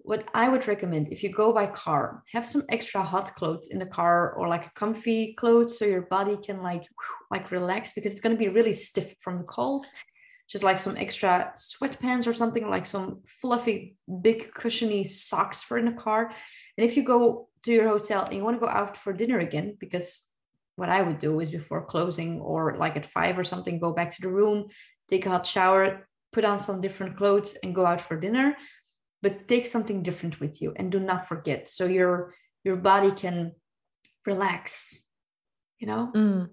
what 0.05 0.29
I 0.35 0.49
would 0.49 0.67
recommend 0.67 1.11
if 1.11 1.23
you 1.23 1.31
go 1.31 1.51
by 1.51 1.65
car, 1.65 2.23
have 2.31 2.45
some 2.45 2.63
extra 2.69 3.01
hot 3.01 3.35
clothes 3.35 3.69
in 3.69 3.79
the 3.79 3.87
car 3.87 4.33
or 4.33 4.47
like 4.47 4.73
comfy 4.75 5.33
clothes 5.33 5.77
so 5.77 5.85
your 5.85 6.03
body 6.03 6.37
can 6.37 6.61
like 6.61 6.83
like 7.31 7.51
relax 7.51 7.93
because 7.93 8.11
it's 8.11 8.21
going 8.21 8.35
to 8.35 8.39
be 8.39 8.49
really 8.49 8.71
stiff 8.71 9.15
from 9.19 9.39
the 9.39 9.43
cold. 9.43 9.87
Just 10.47 10.63
like 10.63 10.77
some 10.77 10.95
extra 10.95 11.51
sweatpants 11.57 12.27
or 12.27 12.33
something 12.33 12.69
like 12.69 12.85
some 12.85 13.21
fluffy, 13.25 13.95
big 14.21 14.53
cushiony 14.53 15.03
socks 15.03 15.63
for 15.63 15.79
in 15.79 15.85
the 15.85 15.91
car. 15.91 16.31
And 16.77 16.85
if 16.85 16.95
you 16.95 17.03
go 17.03 17.49
to 17.63 17.71
your 17.71 17.89
hotel 17.89 18.25
and 18.25 18.35
you 18.35 18.43
want 18.43 18.57
to 18.57 18.65
go 18.65 18.71
out 18.71 18.95
for 18.95 19.11
dinner 19.11 19.39
again, 19.39 19.75
because 19.79 20.29
what 20.75 20.89
I 20.89 21.01
would 21.01 21.17
do 21.17 21.39
is 21.39 21.49
before 21.49 21.83
closing 21.83 22.41
or 22.41 22.77
like 22.77 22.95
at 22.95 23.07
five 23.07 23.39
or 23.39 23.43
something, 23.43 23.79
go 23.79 23.91
back 23.91 24.13
to 24.15 24.21
the 24.21 24.29
room, 24.29 24.67
take 25.09 25.25
a 25.25 25.29
hot 25.29 25.47
shower, 25.47 26.07
put 26.31 26.45
on 26.45 26.59
some 26.59 26.79
different 26.79 27.17
clothes 27.17 27.57
and 27.63 27.73
go 27.73 27.83
out 27.83 28.01
for 28.01 28.19
dinner 28.19 28.55
but 29.21 29.47
take 29.47 29.65
something 29.65 30.03
different 30.03 30.39
with 30.39 30.61
you 30.61 30.73
and 30.75 30.91
do 30.91 30.99
not 30.99 31.27
forget 31.27 31.69
so 31.69 31.85
your 31.85 32.33
your 32.63 32.75
body 32.75 33.11
can 33.11 33.51
relax 34.25 35.05
you 35.79 35.87
know 35.87 36.11
mm. 36.15 36.49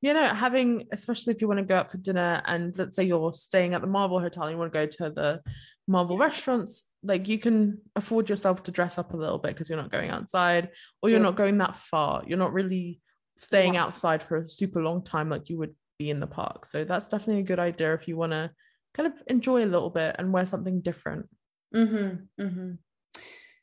you 0.00 0.14
know 0.14 0.28
having 0.28 0.86
especially 0.92 1.32
if 1.32 1.40
you 1.40 1.48
want 1.48 1.58
to 1.58 1.64
go 1.64 1.76
out 1.76 1.90
for 1.90 1.98
dinner 1.98 2.42
and 2.46 2.76
let's 2.78 2.96
say 2.96 3.04
you're 3.04 3.32
staying 3.32 3.74
at 3.74 3.80
the 3.80 3.86
marvel 3.86 4.20
hotel 4.20 4.44
and 4.44 4.52
you 4.52 4.58
want 4.58 4.72
to 4.72 4.78
go 4.78 4.86
to 4.86 5.10
the 5.10 5.40
marvel 5.88 6.18
restaurants 6.18 6.84
like 7.02 7.28
you 7.28 7.38
can 7.38 7.78
afford 7.94 8.28
yourself 8.28 8.62
to 8.62 8.72
dress 8.72 8.98
up 8.98 9.14
a 9.14 9.16
little 9.16 9.38
bit 9.38 9.52
because 9.52 9.70
you're 9.70 9.80
not 9.80 9.92
going 9.92 10.10
outside 10.10 10.70
or 11.00 11.08
you're 11.08 11.18
yeah. 11.18 11.24
not 11.24 11.36
going 11.36 11.58
that 11.58 11.76
far 11.76 12.22
you're 12.26 12.38
not 12.38 12.52
really 12.52 13.00
staying 13.36 13.74
yeah. 13.74 13.84
outside 13.84 14.22
for 14.22 14.38
a 14.38 14.48
super 14.48 14.82
long 14.82 15.02
time 15.02 15.28
like 15.28 15.48
you 15.48 15.58
would 15.58 15.74
be 15.98 16.10
in 16.10 16.20
the 16.20 16.26
park 16.26 16.66
so 16.66 16.84
that's 16.84 17.08
definitely 17.08 17.40
a 17.40 17.46
good 17.46 17.60
idea 17.60 17.94
if 17.94 18.08
you 18.08 18.16
want 18.16 18.32
to 18.32 18.50
kind 18.94 19.06
of 19.06 19.12
enjoy 19.28 19.64
a 19.64 19.66
little 19.66 19.90
bit 19.90 20.16
and 20.18 20.32
wear 20.32 20.46
something 20.46 20.80
different 20.80 21.28
mm-hmm, 21.76 22.42
mm-hmm. 22.42 22.72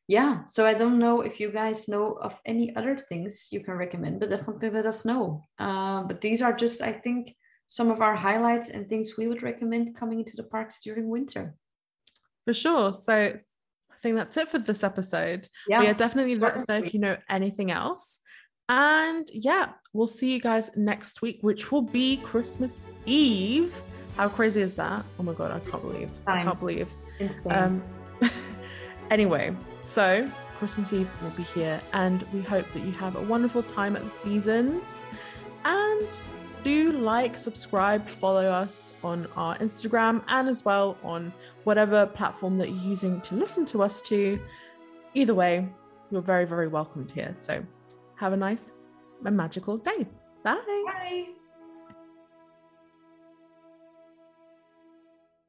yeah 0.08 0.46
so 0.48 0.66
i 0.66 0.74
don't 0.74 1.00
know 1.00 1.22
if 1.22 1.40
you 1.40 1.52
guys 1.52 1.88
know 1.88 2.14
of 2.22 2.40
any 2.46 2.76
other 2.76 2.96
things 2.98 3.48
you 3.52 3.60
can 3.60 3.74
recommend 3.74 4.20
but 4.20 4.30
definitely 4.30 4.70
let 4.70 4.86
us 4.86 5.06
know 5.06 5.42
uh, 5.60 6.04
but 6.04 6.22
these 6.22 6.42
are 6.42 6.54
just 6.54 6.82
i 6.82 6.92
think 6.92 7.36
some 7.68 7.90
of 7.90 8.02
our 8.02 8.16
highlights 8.16 8.70
and 8.70 8.88
things 8.88 9.18
we 9.18 9.28
would 9.28 9.42
recommend 9.42 9.96
coming 9.96 10.20
into 10.20 10.36
the 10.36 10.44
parks 10.44 10.82
during 10.84 11.10
winter 11.10 11.56
for 12.46 12.54
sure. 12.54 12.94
So 12.94 13.14
I 13.14 13.96
think 14.02 14.16
that's 14.16 14.38
it 14.38 14.50
for 14.50 14.60
this 14.60 14.84
episode. 14.84 15.48
Yeah, 15.68 15.82
yeah 15.82 15.94
definitely 15.94 16.36
let 16.36 16.54
us 16.54 16.68
know 16.68 16.78
if 16.78 16.94
you 16.94 17.00
know 17.00 17.18
anything 17.30 17.72
else. 17.72 18.20
And 18.70 19.28
yeah, 19.32 19.70
we'll 19.94 20.08
see 20.08 20.34
you 20.34 20.40
guys 20.40 20.72
next 20.76 21.22
week, 21.22 21.40
which 21.42 21.72
will 21.72 21.82
be 21.82 22.18
Christmas 22.18 22.86
Eve. 23.06 23.82
How 24.18 24.30
crazy 24.30 24.62
is 24.62 24.76
that? 24.76 25.04
Oh 25.20 25.24
my 25.24 25.34
god, 25.34 25.52
I 25.52 25.60
can't 25.70 25.82
believe. 25.82 26.10
I 26.28 26.44
can't 26.44 26.60
believe. 26.60 26.90
Insane. 27.20 27.52
Um, 27.52 27.84
anyway, 29.12 29.56
so 29.84 30.30
Christmas 30.58 30.94
Eve 30.94 31.10
will 31.22 31.30
be 31.32 31.44
here, 31.44 31.82
and 31.94 32.24
we 32.34 32.42
hope 32.42 32.66
that 32.74 32.84
you 32.84 32.92
have 32.94 33.16
a 33.16 33.22
wonderful 33.22 33.64
time 33.64 33.96
at 33.96 34.04
the 34.04 34.12
seasons. 34.12 35.02
And 35.66 36.22
do 36.64 36.92
like, 36.92 37.38
subscribe, 37.38 38.08
follow 38.08 38.46
us 38.46 38.94
on 39.04 39.28
our 39.36 39.58
Instagram 39.58 40.24
and 40.28 40.48
as 40.48 40.64
well 40.64 40.98
on 41.04 41.34
whatever 41.66 42.06
platform 42.06 42.58
that 42.58 42.70
you're 42.70 42.90
using 42.90 43.20
to 43.22 43.36
listen 43.36 43.66
to 43.66 43.84
us 43.84 44.02
to. 44.04 44.40
Either 45.14 45.34
way, 45.34 45.68
you're 46.12 46.22
very, 46.22 46.46
very 46.46 46.68
welcomed 46.68 47.12
here. 47.12 47.32
So 47.36 47.64
have 48.16 48.34
a 48.34 48.38
nice 48.38 48.72
and 49.26 49.38
magical 49.38 49.78
day. 49.78 50.08
Bye. 50.44 50.62
Bye. 50.86 51.43